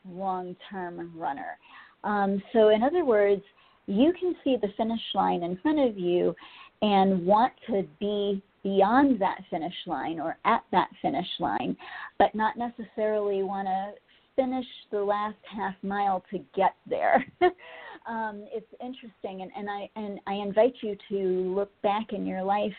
[0.10, 1.58] long-term runner.
[2.04, 3.44] Um, so in other words,
[3.88, 6.36] you can see the finish line in front of you
[6.82, 11.76] and want to be beyond that finish line or at that finish line,
[12.20, 13.92] but not necessarily want to
[14.36, 17.26] finish the last half mile to get there.
[18.08, 22.44] um, it's interesting, and, and I and I invite you to look back in your
[22.44, 22.76] life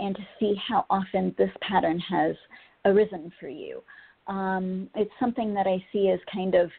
[0.00, 2.36] and to see how often this pattern has
[2.84, 3.82] arisen for you.
[4.26, 6.70] Um, it's something that I see as kind of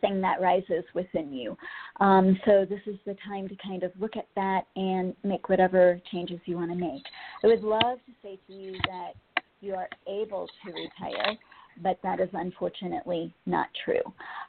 [0.00, 1.56] thing that rises within you.
[2.00, 6.00] Um, so this is the time to kind of look at that and make whatever
[6.10, 7.02] changes you want to make.
[7.42, 9.12] I would love to say to you that
[9.60, 11.36] you are able to retire,
[11.82, 14.02] but that is unfortunately not true.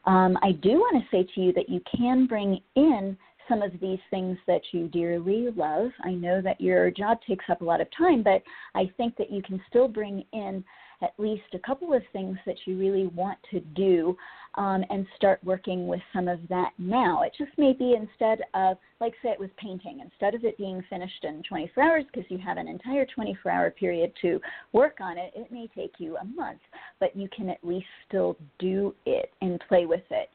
[0.06, 3.72] Um, I do want to say to you that you can bring in some of
[3.82, 5.90] these things that you dearly love.
[6.04, 8.44] I know that your job takes up a lot of time, but
[8.76, 10.64] I think that you can still bring in
[11.02, 14.18] at least a couple of things that you really want to do
[14.56, 17.22] um, and start working with some of that now.
[17.24, 20.84] It just may be instead of, like, say it was painting, instead of it being
[20.90, 24.40] finished in 24 hours because you have an entire 24 hour period to
[24.74, 26.60] work on it, it may take you a month,
[27.00, 30.30] but you can at least still do it and play with it.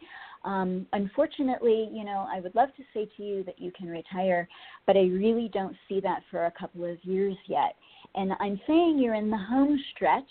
[0.45, 4.47] Um, unfortunately, you know, I would love to say to you that you can retire,
[4.86, 7.76] but I really don't see that for a couple of years yet.
[8.14, 10.22] And I'm saying you're in the home stretch,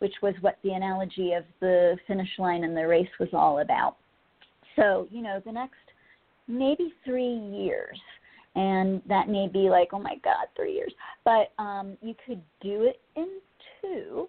[0.00, 3.96] which was what the analogy of the finish line and the race was all about.
[4.76, 5.74] So, you know, the next
[6.48, 7.98] maybe three years,
[8.56, 10.92] and that may be like, oh my God, three years,
[11.24, 13.28] but um, you could do it in
[13.80, 14.28] two.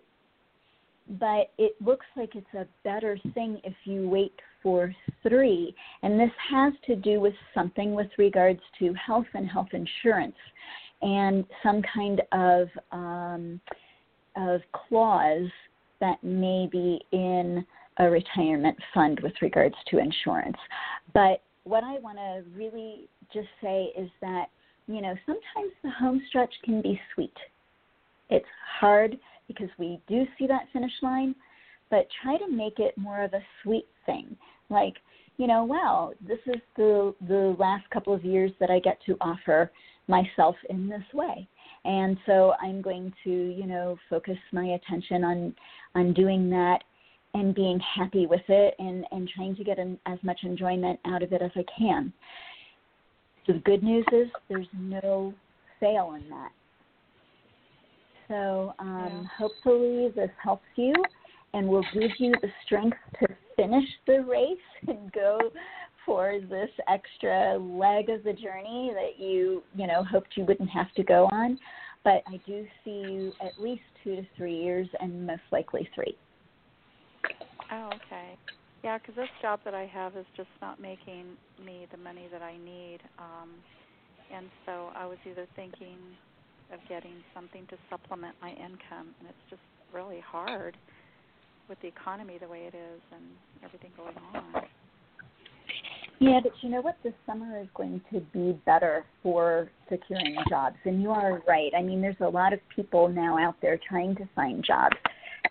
[1.20, 4.94] But it looks like it's a better thing if you wait for
[5.24, 5.76] three.
[6.04, 10.36] And this has to do with something with regards to health and health insurance
[11.02, 13.60] and some kind of um,
[14.36, 15.50] of clause
[16.00, 17.66] that may be in
[17.98, 20.58] a retirement fund with regards to insurance.
[21.14, 24.46] But what I want to really just say is that
[24.88, 27.36] you know sometimes the home stretch can be sweet.
[28.30, 28.46] It's
[28.80, 29.18] hard
[29.48, 31.36] because we do see that finish line,
[31.90, 34.36] but try to make it more of a sweet thing.
[34.70, 34.96] Like,
[35.38, 39.18] you know, wow, this is the the last couple of years that I get to
[39.22, 39.72] offer
[40.08, 41.48] myself in this way.
[41.84, 45.56] And so I'm going to, you know, focus my attention on
[45.96, 46.84] on doing that
[47.34, 51.24] and being happy with it and and trying to get an, as much enjoyment out
[51.24, 52.14] of it as I can.
[53.48, 55.34] So the good news is there's no
[55.80, 56.52] fail in that.
[58.28, 59.24] So um, yeah.
[59.38, 60.94] hopefully this helps you
[61.54, 64.58] and will give you the strength to finish the race
[64.88, 65.40] and go
[66.06, 70.92] for this extra leg of the journey that you you know hoped you wouldn't have
[70.94, 71.60] to go on.
[72.04, 76.18] But I do see you at least two to three years, and most likely three.
[77.72, 78.36] Oh, okay.
[78.84, 82.42] Yeah, because this job that I have is just not making me the money that
[82.42, 83.52] I need, um,
[84.34, 85.98] and so I was either thinking
[86.74, 89.62] of getting something to supplement my income, and it's just
[89.94, 90.76] really hard
[91.70, 93.24] with the economy the way it is and
[93.64, 94.64] everything going on.
[96.22, 96.98] Yeah, but you know what?
[97.04, 100.76] This summer is going to be better for securing jobs.
[100.86, 101.72] And you are right.
[101.76, 104.96] I mean, there's a lot of people now out there trying to find jobs.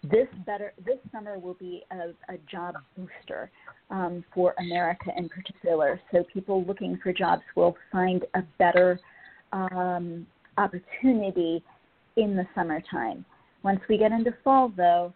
[0.04, 3.50] This better this summer will be a, a job booster
[3.90, 6.00] um, for America in particular.
[6.12, 9.00] So people looking for jobs will find a better
[9.52, 10.24] um,
[10.56, 11.64] opportunity
[12.16, 13.24] in the summertime.
[13.64, 15.12] Once we get into fall, though,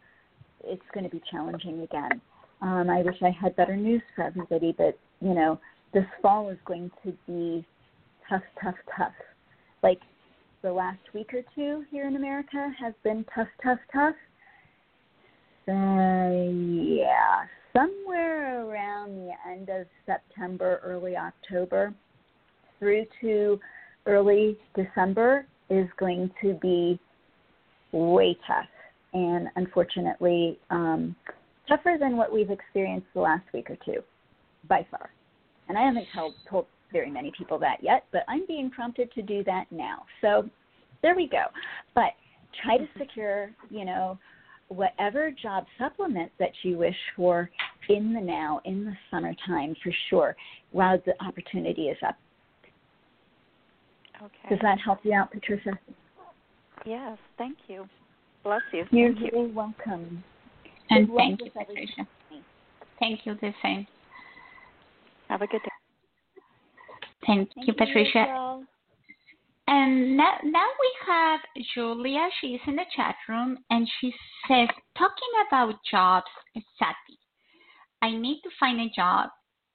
[0.65, 2.21] it's going to be challenging again.
[2.61, 5.59] Um, I wish I had better news for everybody, but you know,
[5.93, 7.65] this fall is going to be
[8.29, 9.12] tough, tough, tough.
[9.83, 10.01] Like
[10.62, 14.15] the last week or two here in America has been tough, tough, tough.
[15.67, 21.95] So, yeah, somewhere around the end of September, early October,
[22.79, 23.59] through to
[24.07, 26.99] early December is going to be
[27.93, 28.67] way tough
[29.15, 31.17] and unfortunately um,
[31.69, 34.03] tougher than what we've experienced the last week or two,
[34.69, 35.11] by far.
[35.69, 39.23] And I haven't told, told very many people that yet, but I'm being prompted to
[39.23, 40.05] do that now.
[40.21, 40.49] So
[41.03, 41.45] there we go.
[41.95, 42.12] But
[42.62, 42.99] try to mm-hmm.
[42.99, 44.19] secure, you know,
[44.69, 47.51] whatever job supplement that you wish for
[47.89, 50.37] in the now, in the summertime for sure,
[50.73, 52.17] while the opportunity is up.
[54.23, 54.49] Okay.
[54.49, 55.79] Does that help you out, Patricia?
[56.87, 57.87] Yes, thank you.
[58.43, 58.85] Bless you.
[58.91, 59.55] You're thank very you.
[59.55, 60.23] welcome.
[60.91, 62.09] And Good thank you, Patricia.
[62.99, 63.87] Thank you, the same.
[65.29, 65.70] Have a good day.
[67.27, 68.27] Thank, thank you, Patricia.
[68.29, 68.66] You,
[69.66, 71.41] and now, now we have
[71.75, 72.29] Julia.
[72.41, 74.12] She's in the chat room, and she
[74.47, 74.68] says,
[74.99, 76.27] talking about jobs,
[76.79, 77.18] Sati,
[78.03, 79.31] I need to find a job,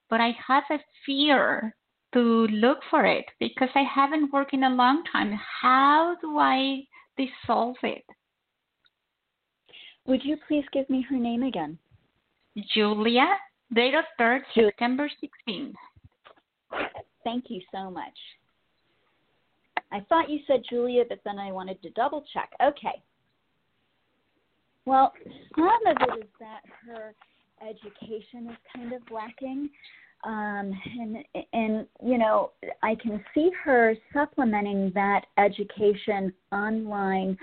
[0.09, 1.75] but I have a fear
[2.13, 5.39] to look for it because I haven't worked in a long time.
[5.61, 6.83] How do I
[7.17, 8.03] dissolve it?
[10.05, 11.77] Would you please give me her name again?
[12.73, 13.27] Julia,
[13.73, 15.09] date of birth September
[15.47, 15.73] 16th.
[17.23, 18.17] Thank you so much.
[19.91, 22.51] I thought you said Julia, but then I wanted to double check.
[22.63, 23.01] Okay.
[24.85, 25.13] Well,
[25.55, 27.13] some of it is that her
[27.61, 29.69] education is kind of lacking.
[30.25, 31.17] Um, and
[31.53, 32.51] and you know
[32.83, 37.37] I can see her supplementing that education online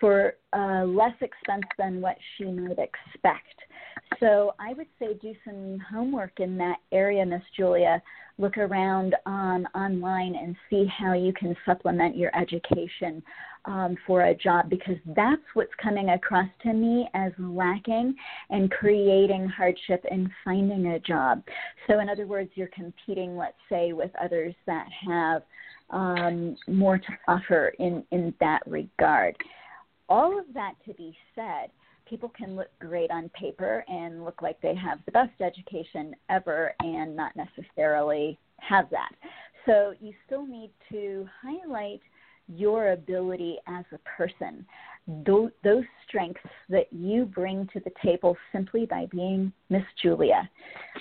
[0.00, 3.60] for uh, less expense than what she might expect.
[4.20, 8.02] So I would say do some homework in that area, Miss Julia.
[8.38, 13.22] Look around um, online and see how you can supplement your education
[13.64, 18.14] um, for a job because that's what's coming across to me as lacking
[18.50, 21.42] and creating hardship in finding a job.
[21.86, 25.42] So, in other words, you're competing, let's say, with others that have
[25.90, 29.36] um, more to offer in, in that regard
[30.08, 31.70] all of that to be said,
[32.08, 36.74] people can look great on paper and look like they have the best education ever
[36.80, 39.12] and not necessarily have that.
[39.66, 42.00] So you still need to highlight
[42.48, 44.64] your ability as a person,
[45.26, 45.50] those,
[46.06, 50.48] strengths that you bring to the table simply by being Miss Julia.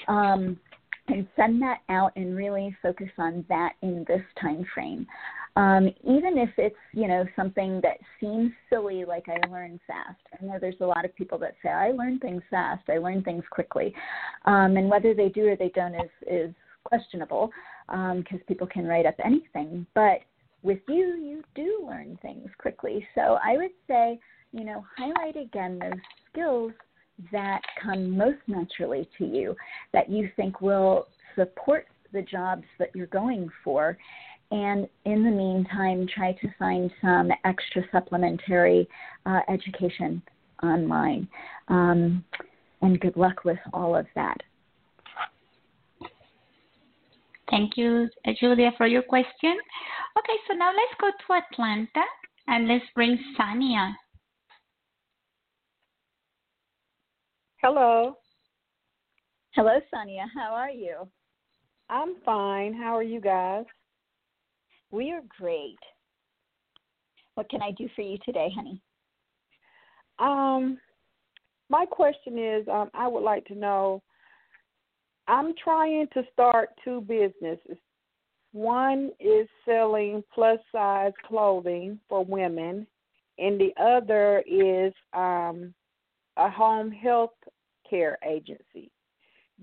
[0.07, 0.59] Um,
[1.07, 5.05] and send that out and really focus on that in this time frame
[5.55, 10.19] um, even if it's you know something that seems silly like i learn fast.
[10.39, 12.83] I know there's a lot of people that say i learn things fast.
[12.89, 13.93] I learn things quickly.
[14.45, 17.51] Um, and whether they do or they don't is is questionable
[17.87, 19.85] because um, people can write up anything.
[19.95, 20.19] But
[20.61, 23.07] with you you do learn things quickly.
[23.15, 24.19] So i would say
[24.51, 25.99] you know highlight again those
[26.31, 26.71] skills
[27.31, 29.55] that come most naturally to you
[29.93, 33.97] that you think will support the jobs that you're going for
[34.51, 38.87] and in the meantime, try to find some extra supplementary
[39.25, 40.21] uh, education
[40.63, 41.27] online.
[41.67, 42.23] Um,
[42.81, 44.37] and good luck with all of that.
[47.49, 49.57] Thank you, Julia, for your question.
[50.17, 52.05] Okay, so now let's go to Atlanta
[52.47, 53.93] and let's bring Sania.
[57.61, 58.15] Hello.
[59.55, 60.25] Hello, Sonia.
[60.35, 61.07] How are you?
[61.89, 62.73] I'm fine.
[62.73, 63.65] How are you guys?
[64.95, 65.75] We are great.
[67.33, 68.81] What can I do for you today, honey?
[70.19, 70.77] Um,
[71.69, 74.01] my question is, um, I would like to know.
[75.27, 77.77] I'm trying to start two businesses.
[78.53, 82.87] One is selling plus size clothing for women,
[83.37, 85.73] and the other is um,
[86.37, 87.33] a home health
[87.89, 88.89] care agency.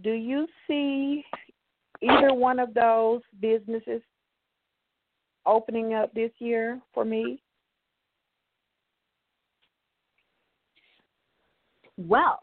[0.02, 1.24] Do you see
[2.02, 4.02] either one of those businesses
[5.46, 7.42] opening up this year for me?
[11.96, 12.40] Well,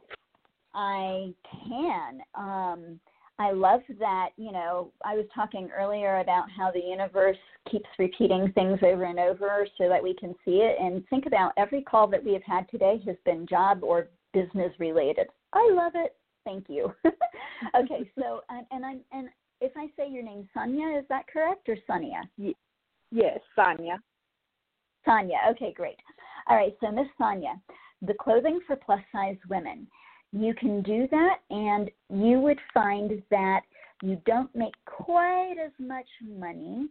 [0.74, 1.34] I
[1.68, 2.22] can.
[2.36, 3.00] Um,
[3.39, 7.38] I love that, you know, I was talking earlier about how the universe
[7.72, 10.76] keeps repeating things over and over so that we can see it.
[10.80, 14.74] And think about every call that we have had today has been job or business
[14.78, 15.28] related.
[15.54, 16.16] I love it.
[16.43, 16.93] Thank you.
[17.76, 19.30] okay, so and, and I'm and
[19.62, 22.22] if I say your name Sonia, is that correct or Sonia?
[23.12, 23.99] Yes, Sonia.
[25.05, 25.38] Sonia.
[25.51, 25.97] Okay, great.
[26.47, 27.60] All right, so Miss Sonia,
[28.01, 29.88] the clothing for plus size women.
[30.32, 33.62] You can do that, and you would find that
[34.03, 36.88] you don't make quite as much money.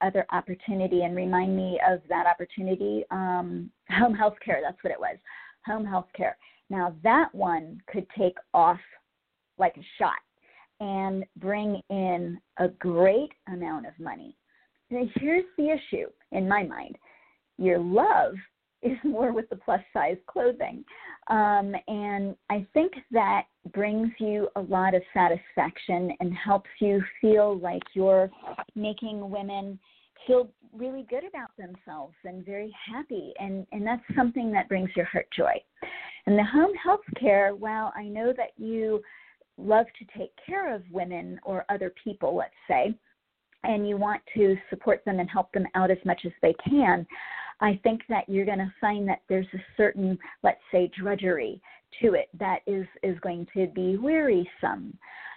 [0.00, 3.04] Other opportunity, and remind me of that opportunity.
[3.10, 4.60] Um, home health care.
[4.62, 5.16] That's what it was.
[5.66, 6.36] Home health care.
[6.70, 8.78] Now, that one could take off
[9.58, 10.18] like a shot
[10.80, 14.36] and bring in a great amount of money.
[14.90, 16.96] Now, here's the issue in my mind.
[17.58, 18.34] Your love
[18.82, 20.82] is more with the plus size clothing.
[21.28, 23.42] Um, and I think that
[23.74, 28.30] brings you a lot of satisfaction and helps you feel like you're
[28.74, 29.78] making women
[30.26, 33.32] feel really good about themselves and very happy.
[33.38, 35.62] And and that's something that brings your heart joy.
[36.26, 39.02] And the home health care while i know that you
[39.56, 42.94] love to take care of women or other people let's say
[43.64, 47.06] and you want to support them and help them out as much as they can
[47.60, 51.60] i think that you're going to find that there's a certain let's say drudgery
[52.00, 54.96] to it that is is going to be wearisome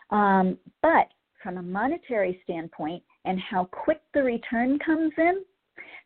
[0.09, 1.07] um, but
[1.43, 5.43] from a monetary standpoint and how quick the return comes in,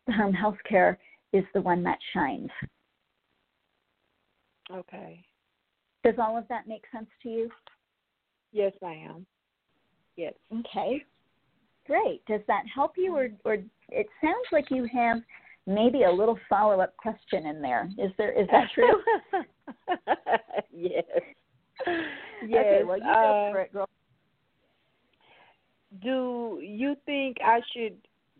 [0.06, 0.98] the home health care
[1.32, 2.50] is the one that shines.
[4.72, 5.24] Okay.
[6.04, 7.50] Does all of that make sense to you?
[8.52, 9.26] Yes, ma'am.
[10.16, 10.34] Yes.
[10.60, 11.04] Okay.
[11.88, 12.24] Great.
[12.26, 13.54] Does that help you, or or
[13.88, 15.18] it sounds like you have
[15.66, 17.90] maybe a little follow up question in there?
[17.98, 19.02] Is there is that true?
[20.72, 21.04] yes.
[22.46, 22.64] Yes.
[22.66, 23.88] Okay, well, you go uh, for it, girl
[26.02, 27.96] do you think I should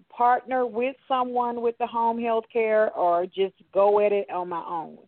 [0.09, 4.65] partner with someone with the home health care or just go at it on my
[4.67, 4.99] own?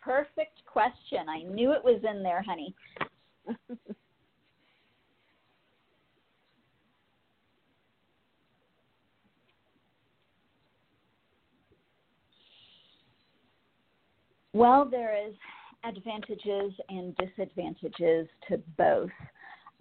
[0.00, 1.28] Perfect question.
[1.28, 2.74] I knew it was in there, honey.
[14.54, 15.34] well, there is
[15.84, 19.10] advantages and disadvantages to both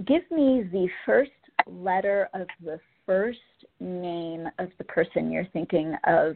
[0.05, 1.31] give me the first
[1.67, 3.39] letter of the first
[3.79, 6.35] name of the person you're thinking of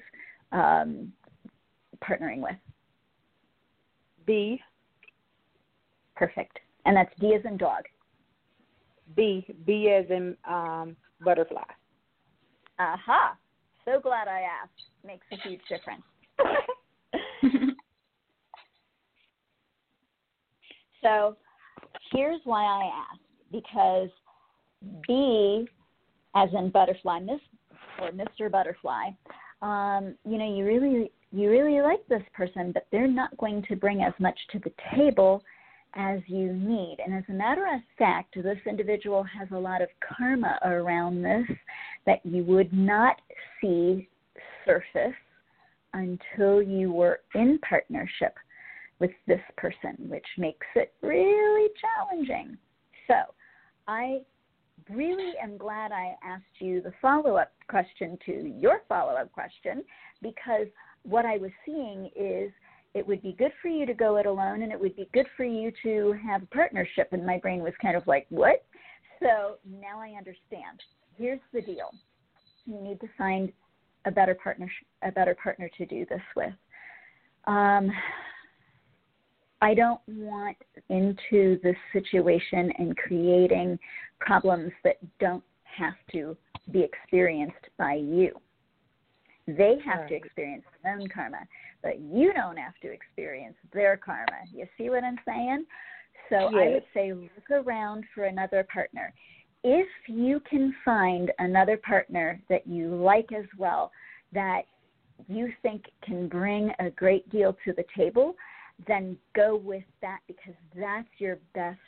[0.51, 1.11] um,
[2.03, 2.55] partnering with.
[4.25, 4.61] B.
[6.15, 6.59] Perfect.
[6.85, 7.83] And that's D as in dog.
[9.15, 9.45] B.
[9.65, 11.63] B as in um, butterfly.
[12.79, 13.35] Aha.
[13.85, 14.71] So glad I asked.
[15.05, 16.03] Makes a huge difference.
[21.01, 21.35] so
[22.11, 23.21] here's why I asked
[23.51, 24.09] because
[25.07, 25.67] B,
[26.35, 27.39] as in butterfly, Miss
[28.01, 28.51] or Mr.
[28.51, 29.09] Butterfly,
[29.61, 33.75] um, you know, you really you really like this person, but they're not going to
[33.75, 35.43] bring as much to the table
[35.95, 36.97] as you need.
[37.03, 41.57] And as a matter of fact, this individual has a lot of karma around this
[42.05, 43.19] that you would not
[43.59, 44.07] see
[44.65, 45.15] surface
[45.93, 48.35] until you were in partnership
[48.99, 52.57] with this person, which makes it really challenging.
[53.07, 53.33] So,
[53.87, 54.19] I
[54.89, 59.83] really am glad I asked you the follow up question to your follow up question
[60.21, 60.67] because
[61.03, 62.51] what I was seeing is
[62.93, 65.27] it would be good for you to go it alone and it would be good
[65.35, 67.09] for you to have a partnership.
[67.11, 68.65] And my brain was kind of like, what?
[69.19, 70.81] So now I understand.
[71.15, 71.91] Here's the deal
[72.65, 73.51] You need to find
[74.05, 74.69] a better partner,
[75.03, 76.53] a better partner to do this with.
[77.45, 77.91] Um,
[79.61, 80.57] I don't want
[80.89, 83.79] into this situation and creating
[84.19, 86.37] problems that don't have to
[86.71, 88.31] be experienced by you.
[89.47, 90.09] They have right.
[90.09, 91.39] to experience their own karma,
[91.81, 94.43] but you don't have to experience their karma.
[94.53, 95.65] You see what I'm saying?
[96.29, 96.53] So yes.
[96.55, 99.13] I would say look around for another partner.
[99.63, 103.91] If you can find another partner that you like as well,
[104.33, 104.63] that
[105.27, 108.35] you think can bring a great deal to the table,
[108.85, 111.79] then go with that because that's your best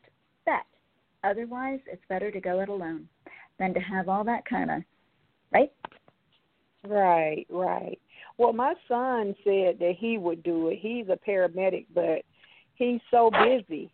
[0.45, 0.65] bet.
[1.23, 3.07] Otherwise, it's better to go it alone
[3.59, 4.81] than to have all that kind of,
[5.53, 5.71] right?
[6.87, 7.99] Right, right.
[8.37, 10.79] Well, my son said that he would do it.
[10.81, 12.23] He's a paramedic, but
[12.75, 13.91] he's so busy.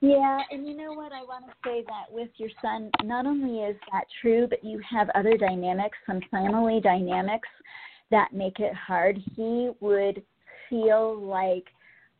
[0.00, 1.12] Yeah, and you know what?
[1.12, 4.80] I want to say that with your son, not only is that true, but you
[4.88, 7.48] have other dynamics, some family dynamics
[8.10, 9.18] that make it hard.
[9.36, 10.22] He would
[10.68, 11.64] feel like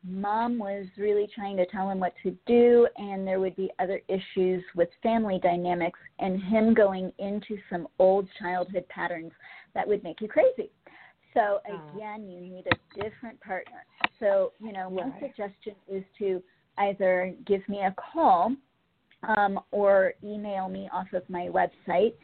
[0.04, 4.00] mom was really trying to tell him what to do, and there would be other
[4.08, 9.32] issues with family dynamics, and him going into some old childhood patterns
[9.74, 10.70] that would make you crazy.
[11.34, 13.84] So, again, you need a different partner.
[14.18, 16.42] So, you know, one suggestion is to
[16.78, 18.52] either give me a call
[19.36, 22.14] um, or email me off of my website,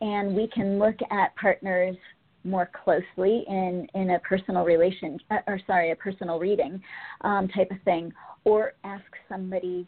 [0.00, 1.96] and we can look at partners
[2.44, 6.80] more closely in in a personal relation uh, or sorry a personal reading
[7.22, 8.12] um, type of thing,
[8.44, 9.86] or ask somebody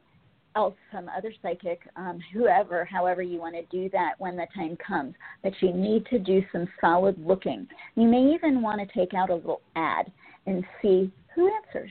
[0.57, 4.77] else, some other psychic, um, whoever, however you want to do that when the time
[4.85, 5.15] comes.
[5.43, 7.69] But you need to do some solid looking.
[7.95, 10.11] You may even want to take out a little ad
[10.47, 11.91] and see who answers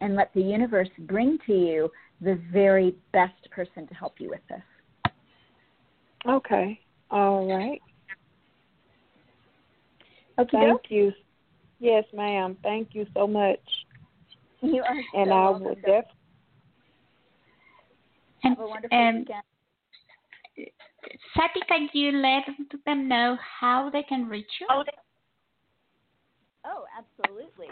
[0.00, 4.40] and let the universe bring to you the very best person to help you with
[4.48, 5.12] this.
[6.28, 6.80] Okay.
[7.10, 7.80] All right.
[10.38, 10.58] Okay.
[10.58, 11.12] Thank you.
[11.78, 12.56] Yes, ma'am.
[12.62, 13.58] Thank you so much.
[14.60, 16.02] You are so and I will definitely
[18.42, 19.42] and, have a wonderful um, weekend.
[21.36, 22.44] Sati, can you let
[22.86, 24.66] them know how they can reach you?
[24.70, 24.82] Oh,
[26.64, 27.68] oh absolutely.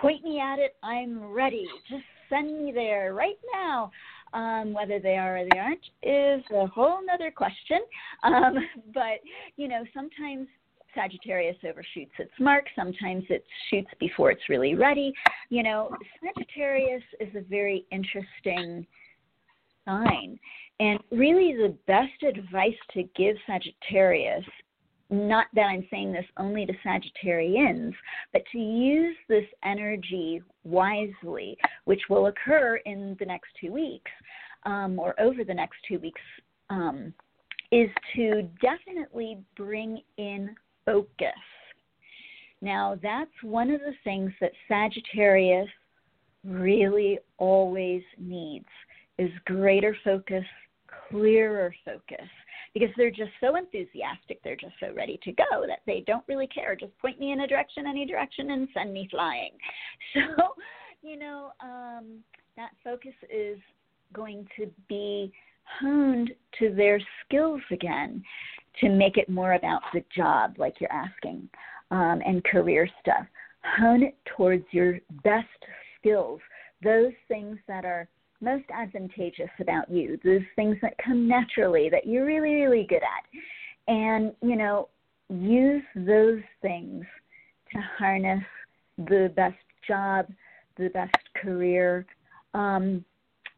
[0.00, 1.66] point me at it, I'm ready.
[1.88, 3.90] Just send me there right now.
[4.34, 7.78] Um, whether they are or they aren't is a whole other question.
[8.24, 8.56] Um,
[8.94, 9.20] but,
[9.56, 10.48] you know, sometimes
[10.94, 12.66] Sagittarius overshoots its mark.
[12.76, 15.12] Sometimes it shoots before it's really ready.
[15.48, 18.86] You know, Sagittarius is a very interesting
[19.86, 20.38] sign.
[20.80, 24.44] And really, the best advice to give Sagittarius,
[25.10, 27.94] not that I'm saying this only to Sagittarians,
[28.32, 34.10] but to use this energy wisely, which will occur in the next two weeks
[34.64, 36.20] um, or over the next two weeks,
[36.70, 37.12] um,
[37.72, 40.54] is to definitely bring in
[40.84, 41.32] focus.
[42.60, 45.68] Now, that's one of the things that Sagittarius
[46.44, 48.66] really always needs
[49.18, 50.44] is greater focus,
[51.08, 52.28] clearer focus,
[52.74, 56.46] because they're just so enthusiastic, they're just so ready to go that they don't really
[56.46, 56.76] care.
[56.76, 59.52] Just point me in a direction, any direction, and send me flying.
[60.14, 60.54] So,
[61.02, 62.24] you know, um,
[62.56, 63.58] that focus is
[64.12, 65.32] going to be
[65.80, 68.22] honed to their skills again
[68.80, 71.48] to make it more about the job, like you're asking,
[71.90, 73.26] um, and career stuff.
[73.78, 75.46] Hone it towards your best
[75.98, 76.40] skills,
[76.82, 78.08] those things that are
[78.40, 83.92] most advantageous about you, those things that come naturally that you're really, really good at.
[83.92, 84.88] And, you know,
[85.28, 87.04] use those things
[87.72, 88.44] to harness
[88.96, 90.26] the best job,
[90.76, 92.06] the best career.
[92.54, 93.04] Um,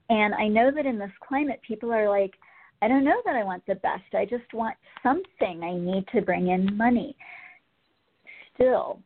[0.09, 2.35] and I know that in this climate, people are like,
[2.83, 4.15] I don't know that I want the best.
[4.15, 5.63] I just want something.
[5.63, 7.15] I need to bring in money.
[8.55, 9.01] Still,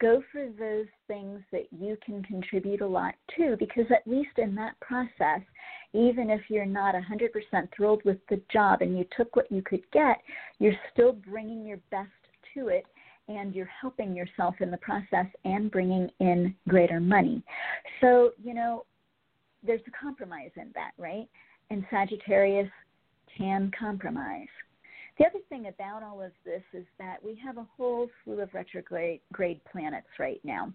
[0.00, 4.54] go for those things that you can contribute a lot to, because at least in
[4.54, 5.40] that process,
[5.92, 9.82] even if you're not 100% thrilled with the job and you took what you could
[9.92, 10.18] get,
[10.58, 12.08] you're still bringing your best
[12.54, 12.84] to it
[13.28, 17.42] and you're helping yourself in the process and bringing in greater money.
[18.00, 18.84] So, you know,
[19.62, 21.28] there's a compromise in that, right?
[21.70, 22.70] And Sagittarius
[23.36, 24.48] can compromise.
[25.18, 28.52] The other thing about all of this is that we have a whole slew of
[28.52, 29.20] retrograde
[29.70, 30.72] planets right now.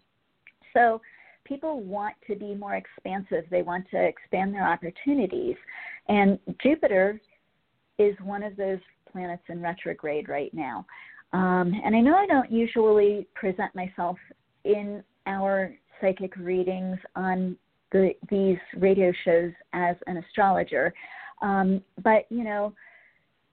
[0.73, 1.01] So
[1.43, 5.55] people want to be more expansive, they want to expand their opportunities.
[6.07, 7.19] And Jupiter
[7.97, 8.79] is one of those
[9.11, 10.85] planets in retrograde right now.
[11.33, 14.17] Um, and I know I don't usually present myself
[14.63, 17.57] in our psychic readings on
[17.91, 20.93] the, these radio shows as an astrologer,
[21.41, 22.73] um, but you know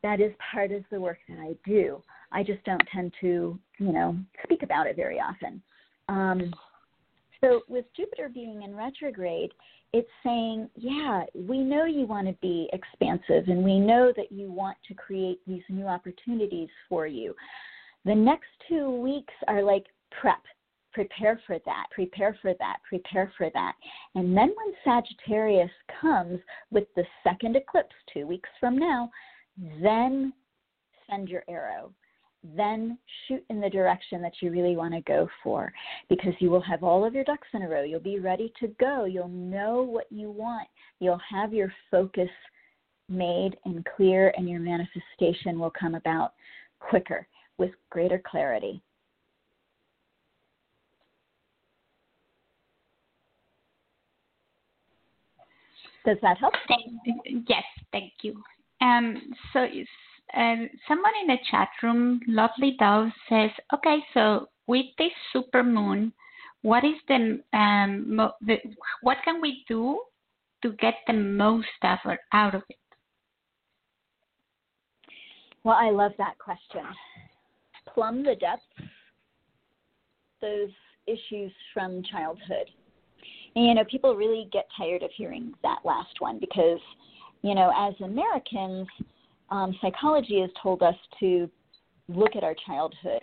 [0.07, 2.01] that is part of the work that I do.
[2.31, 5.61] I just don't tend to, you know, speak about it very often.
[6.09, 6.55] Um,
[7.41, 9.51] so with Jupiter being in retrograde,
[9.93, 14.53] it's saying, yeah, we know you want to be expansive and we know that you
[14.53, 17.35] want to create these new opportunities for you.
[18.05, 19.87] The next two weeks are like
[20.21, 20.43] prep.
[20.93, 23.75] Prepare for that, prepare for that, prepare for that.
[24.15, 26.39] And then when Sagittarius comes
[26.71, 29.11] with the second eclipse two weeks from now,
[29.83, 30.33] then
[31.09, 31.93] send your arrow.
[32.55, 35.73] Then shoot in the direction that you really want to go for
[36.09, 37.83] because you will have all of your ducks in a row.
[37.83, 39.05] You'll be ready to go.
[39.05, 40.69] You'll know what you want.
[41.01, 42.31] You'll have your focus
[43.09, 46.35] made and clear, and your manifestation will come about
[46.79, 47.27] quicker
[47.59, 48.83] with greater clarity.
[56.05, 56.55] Does that help?
[57.49, 58.41] Yes, thank you.
[58.81, 59.67] Um, so
[60.35, 66.13] um, someone in the chat room, Lovely Dove, says, okay, so with this super moon,
[66.63, 68.57] what is the, um, mo- the
[69.03, 70.01] what can we do
[70.63, 72.77] to get the most effort out of it?
[75.63, 76.85] Well, I love that question.
[77.93, 78.65] Plumb the depths,
[80.41, 80.71] those
[81.07, 82.71] issues from childhood.
[83.55, 86.81] And, you know, people really get tired of hearing that last one because
[87.47, 88.89] you know, as Americans,
[89.51, 91.49] um, psychology has told us to
[92.09, 93.23] look at our childhood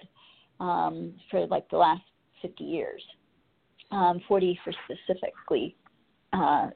[0.61, 2.03] um, for like the last
[2.41, 3.03] 50 years,
[3.91, 5.75] um, 40 for specifically.
[6.31, 6.69] Uh,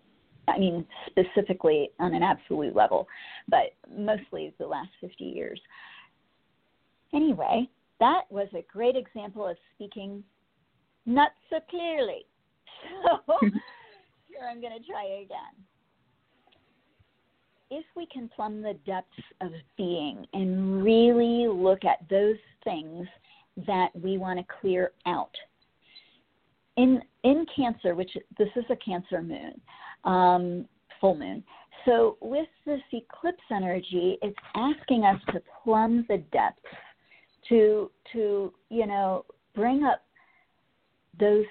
[0.50, 3.08] I mean, specifically on an absolute level,
[3.48, 5.60] but mostly the last 50 years.
[7.14, 7.70] Anyway,
[8.02, 10.22] that was a great example of speaking
[11.06, 12.26] not so clearly.
[13.04, 15.67] So here I'm going to try again
[17.70, 19.10] if we can plumb the depths
[19.42, 23.08] of being and really look at those things
[23.66, 25.32] that we want to clear out.
[26.78, 29.60] In in Cancer, which this is a Cancer moon,
[30.04, 30.68] um,
[31.02, 31.44] full moon.
[31.86, 36.62] So with this eclipse energy, it's asking us to plumb the depths,
[37.50, 40.04] to to you know bring up
[41.20, 41.46] those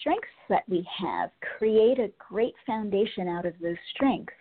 [0.00, 4.34] strengths that we have, create a great foundation out of those strengths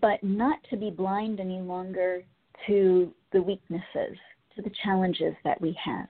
[0.00, 2.22] but not to be blind any longer
[2.66, 4.16] to the weaknesses,
[4.54, 6.08] to the challenges that we have.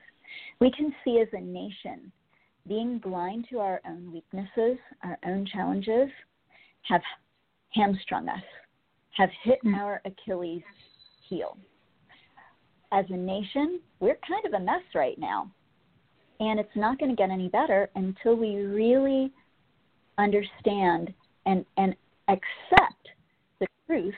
[0.59, 2.11] We can see as a nation
[2.67, 6.09] being blind to our own weaknesses, our own challenges,
[6.83, 7.01] have
[7.73, 8.43] hamstrung us,
[9.11, 9.75] have hit mm.
[9.75, 10.63] our Achilles
[11.27, 11.57] heel.
[12.91, 15.49] As a nation, we're kind of a mess right now.
[16.39, 19.31] And it's not going to get any better until we really
[20.17, 21.13] understand
[21.45, 21.95] and, and
[22.27, 23.07] accept
[23.91, 24.15] truth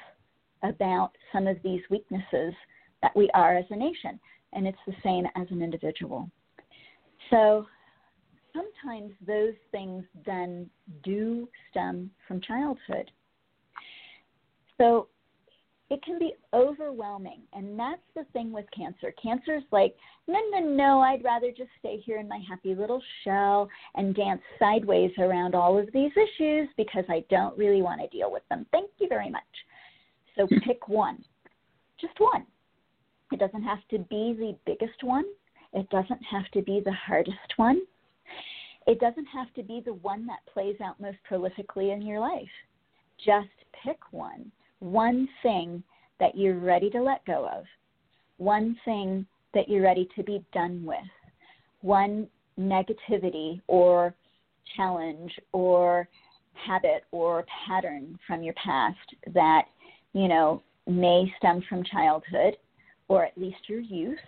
[0.61, 2.53] about some of these weaknesses
[3.01, 4.19] that we are as a nation,
[4.53, 6.29] and it's the same as an individual.
[7.31, 7.65] So
[8.53, 10.69] sometimes those things then
[11.03, 13.09] do stem from childhood.
[14.77, 15.07] So
[15.89, 17.41] it can be overwhelming.
[17.53, 19.13] And that's the thing with cancer.
[19.21, 19.95] Cancer is like,
[20.27, 24.41] no, no, no, I'd rather just stay here in my happy little shell and dance
[24.57, 28.65] sideways around all of these issues because I don't really want to deal with them.
[28.71, 29.43] Thank you very much.
[30.35, 30.57] So hmm.
[30.65, 31.23] pick one,
[31.99, 32.45] just one.
[33.31, 35.25] It doesn't have to be the biggest one,
[35.73, 37.81] it doesn't have to be the hardest one.
[38.85, 42.49] It doesn't have to be the one that plays out most prolifically in your life.
[43.25, 43.47] Just
[43.83, 44.51] pick one
[44.83, 45.81] one thing
[46.19, 47.63] that you're ready to let go of,
[48.37, 50.97] one thing that you're ready to be done with,
[51.81, 52.27] one
[52.59, 54.13] negativity or
[54.75, 56.07] challenge or
[56.53, 58.97] habit or pattern from your past
[59.33, 59.63] that,
[60.11, 62.57] you know, may stem from childhood
[63.07, 64.19] or at least your youth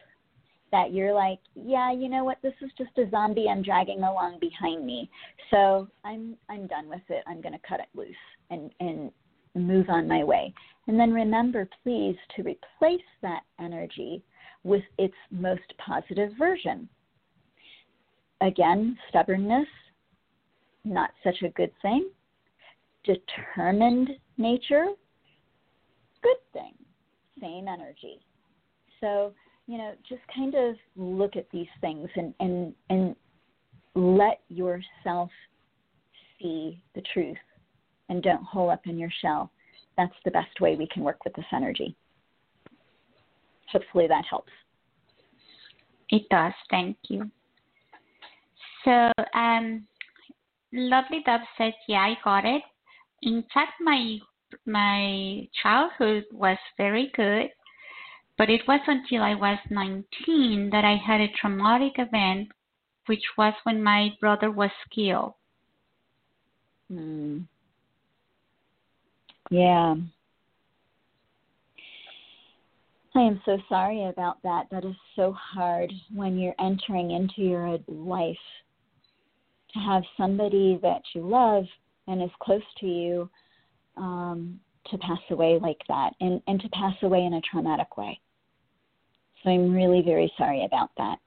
[0.71, 4.39] that you're like, yeah, you know what, this is just a zombie I'm dragging along
[4.39, 5.09] behind me.
[5.51, 7.23] So I'm I'm done with it.
[7.27, 8.15] I'm gonna cut it loose
[8.49, 9.11] and, and
[9.55, 10.53] move on my way.
[10.87, 14.23] And then remember please to replace that energy
[14.63, 16.87] with its most positive version.
[18.41, 19.67] Again, stubbornness,
[20.83, 22.09] not such a good thing.
[23.03, 24.87] Determined nature,
[26.21, 26.73] good thing,
[27.39, 28.19] same energy.
[28.99, 29.33] So,
[29.67, 33.15] you know, just kind of look at these things and, and, and
[33.95, 35.29] let yourself
[36.39, 37.37] see the truth
[38.09, 39.51] and don't hole up in your shell.
[39.97, 41.95] That's the best way we can work with this energy.
[43.71, 44.51] Hopefully that helps.
[46.09, 46.53] It does.
[46.69, 47.29] Thank you.
[48.83, 49.87] So, um,
[50.71, 52.61] lovely Dove says, "Yeah, I got it."
[53.23, 54.19] In fact, my
[54.65, 57.49] my childhood was very good,
[58.37, 62.49] but it was until I was 19 that I had a traumatic event,
[63.07, 65.33] which was when my brother was killed.
[66.89, 67.39] Hmm.
[69.49, 69.95] Yeah.
[73.15, 74.65] I am so sorry about that.
[74.71, 78.35] That is so hard when you're entering into your life
[79.73, 81.63] to have somebody that you love
[82.07, 83.29] and is close to you
[83.95, 88.19] um, to pass away like that and, and to pass away in a traumatic way.
[89.43, 91.17] So I'm really very sorry about that.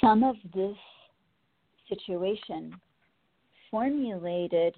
[0.00, 0.76] Some of this
[1.88, 2.74] situation
[3.70, 4.76] formulated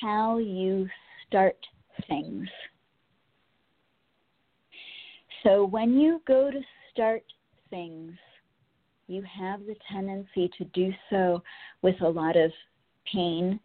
[0.00, 0.88] how you
[1.26, 1.56] start
[2.08, 2.48] things.
[5.42, 6.60] So when you go to
[6.92, 7.22] start
[7.70, 8.12] things,
[9.06, 11.42] you have the tendency to do so
[11.82, 12.50] with a lot of
[13.12, 13.60] pain,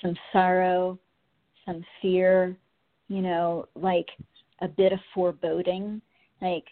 [0.00, 0.98] some sorrow,
[1.64, 2.56] some fear,
[3.08, 4.06] you know, like
[4.60, 6.00] a bit of foreboding,
[6.40, 6.64] like,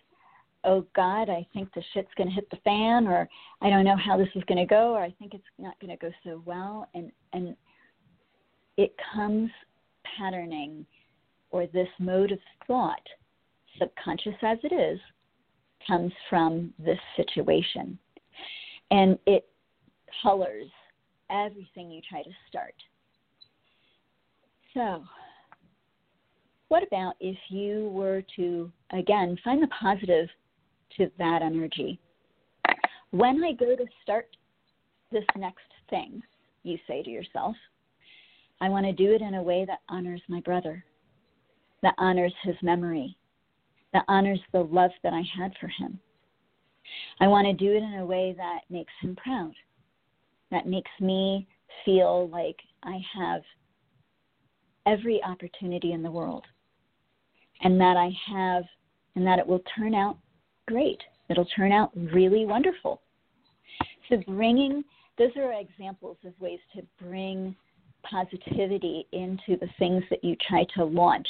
[0.64, 3.28] oh God, I think the shit's going to hit the fan, or
[3.60, 5.90] I don't know how this is going to go, or I think it's not going
[5.90, 7.56] to go so well, and and
[8.76, 9.50] it comes
[10.18, 10.86] patterning,
[11.50, 13.06] or this mode of thought,
[13.78, 14.98] subconscious as it is,
[15.86, 17.98] comes from this situation,
[18.90, 19.46] and it
[20.22, 20.68] colors
[21.30, 22.74] everything you try to start.
[24.72, 25.04] So
[26.68, 30.28] what about if you were to, again, find the positive
[30.96, 32.00] to that energy?
[33.10, 34.28] When I go to start
[35.12, 35.60] this next
[35.90, 36.20] thing,
[36.64, 37.54] you say to yourself,
[38.64, 40.82] I want to do it in a way that honors my brother,
[41.82, 43.14] that honors his memory,
[43.92, 46.00] that honors the love that I had for him.
[47.20, 49.52] I want to do it in a way that makes him proud,
[50.50, 51.46] that makes me
[51.84, 53.42] feel like I have
[54.86, 56.46] every opportunity in the world
[57.60, 58.64] and that I have,
[59.14, 60.16] and that it will turn out
[60.66, 61.02] great.
[61.28, 63.02] It'll turn out really wonderful.
[64.08, 64.84] So, bringing
[65.18, 67.54] those are examples of ways to bring
[68.08, 71.28] positivity into the things that you try to launch,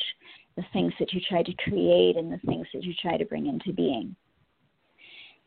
[0.57, 3.47] the things that you try to create, and the things that you try to bring
[3.47, 4.14] into being.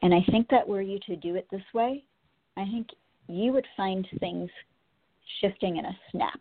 [0.01, 2.03] And I think that were you to do it this way,
[2.55, 2.88] I think
[3.28, 4.49] you would find things
[5.41, 6.39] shifting in a snap.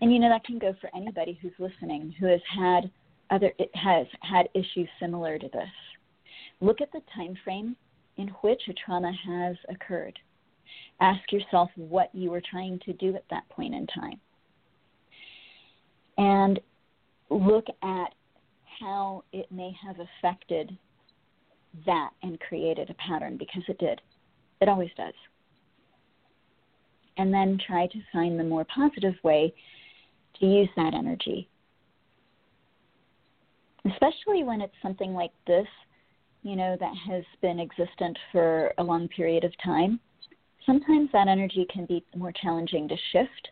[0.00, 2.90] And you know that can go for anybody who's listening who has had
[3.30, 5.68] other it has had issues similar to this.
[6.60, 7.76] Look at the time frame
[8.16, 10.18] in which a trauma has occurred.
[11.00, 14.20] Ask yourself what you were trying to do at that point in time.
[16.18, 16.60] And
[17.30, 18.14] look at
[18.80, 20.76] how it may have affected
[21.86, 24.00] that and created a pattern because it did.
[24.60, 25.14] It always does
[27.16, 29.54] and then try to find the more positive way
[30.40, 31.48] to use that energy.
[33.84, 35.66] Especially when it's something like this,
[36.42, 40.00] you know, that has been existent for a long period of time.
[40.66, 43.48] Sometimes that energy can be more challenging to shift.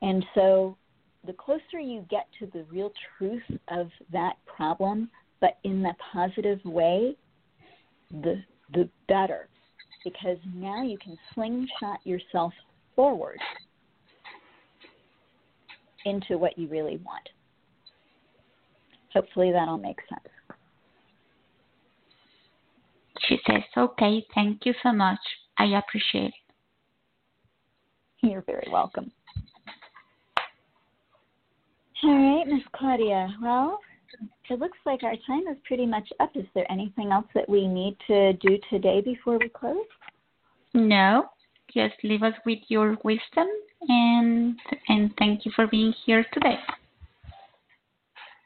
[0.00, 0.76] And so
[1.26, 5.08] the closer you get to the real truth of that problem,
[5.40, 7.16] but in the positive way,
[8.10, 8.42] the
[8.74, 9.48] the better
[10.04, 12.52] because now you can slingshot yourself
[12.96, 13.38] forward
[16.04, 17.28] into what you really want.
[19.12, 20.28] Hopefully that all makes sense.
[23.28, 25.18] She says, Okay, thank you so much.
[25.58, 26.34] I appreciate it.
[28.22, 29.10] You're very welcome.
[32.04, 33.28] All right, Miss Claudia.
[33.42, 33.78] Well,
[34.50, 36.30] it looks like our time is pretty much up.
[36.34, 39.86] Is there anything else that we need to do today before we close?
[40.74, 41.26] No,
[41.72, 43.46] just leave us with your wisdom
[43.88, 44.58] and
[44.88, 46.58] and thank you for being here today.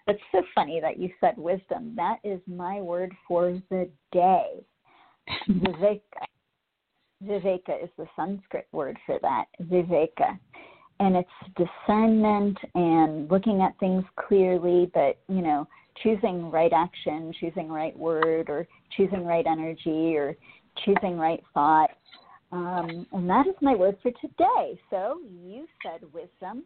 [0.08, 1.94] It's so funny that you said wisdom.
[1.96, 4.64] That is my word for the day.
[5.48, 6.00] Viveka.
[7.24, 9.46] Viveka is the Sanskrit word for that.
[9.62, 10.38] Viveka.
[11.00, 15.66] And it's discernment and looking at things clearly, but, you know,
[16.02, 20.36] choosing right action, choosing right word, or choosing right energy, or
[20.84, 21.90] choosing right thought.
[22.52, 24.78] Um, and that is my word for today.
[24.88, 26.64] So you said wisdom.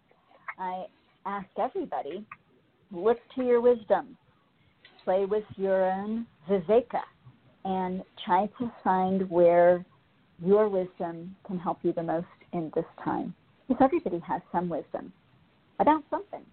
[0.59, 0.85] I
[1.25, 2.27] asked everybody
[2.93, 4.17] look to your wisdom,
[5.05, 7.03] play with your own viveka,
[7.65, 9.85] and try to find where
[10.45, 13.35] your wisdom can help you the most in this time.
[13.69, 15.13] Because everybody has some wisdom
[15.79, 16.45] about something.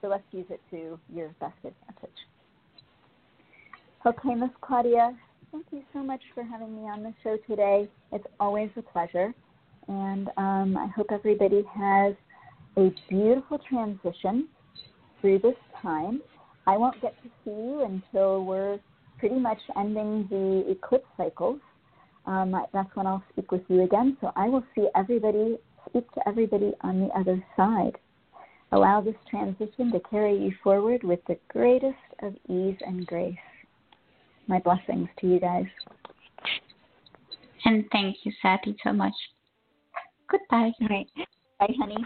[0.00, 2.10] So let's use it to your best advantage.
[4.06, 5.14] Okay, Miss Claudia,
[5.52, 7.88] thank you so much for having me on the show today.
[8.12, 9.34] It's always a pleasure.
[9.88, 12.14] And um, I hope everybody has
[12.76, 14.48] a beautiful transition
[15.20, 16.20] through this time.
[16.66, 18.78] I won't get to see you until we're
[19.18, 21.60] pretty much ending the eclipse cycles.
[22.26, 24.16] Um, that's when I'll speak with you again.
[24.20, 25.58] So I will see everybody,
[25.88, 27.96] speak to everybody on the other side.
[28.72, 33.34] Allow this transition to carry you forward with the greatest of ease and grace.
[34.46, 35.66] My blessings to you guys.
[37.64, 39.14] And thank you, Sati, so much.
[40.30, 40.72] Goodbye.
[40.80, 41.06] All right.
[41.58, 41.96] Bye, honey.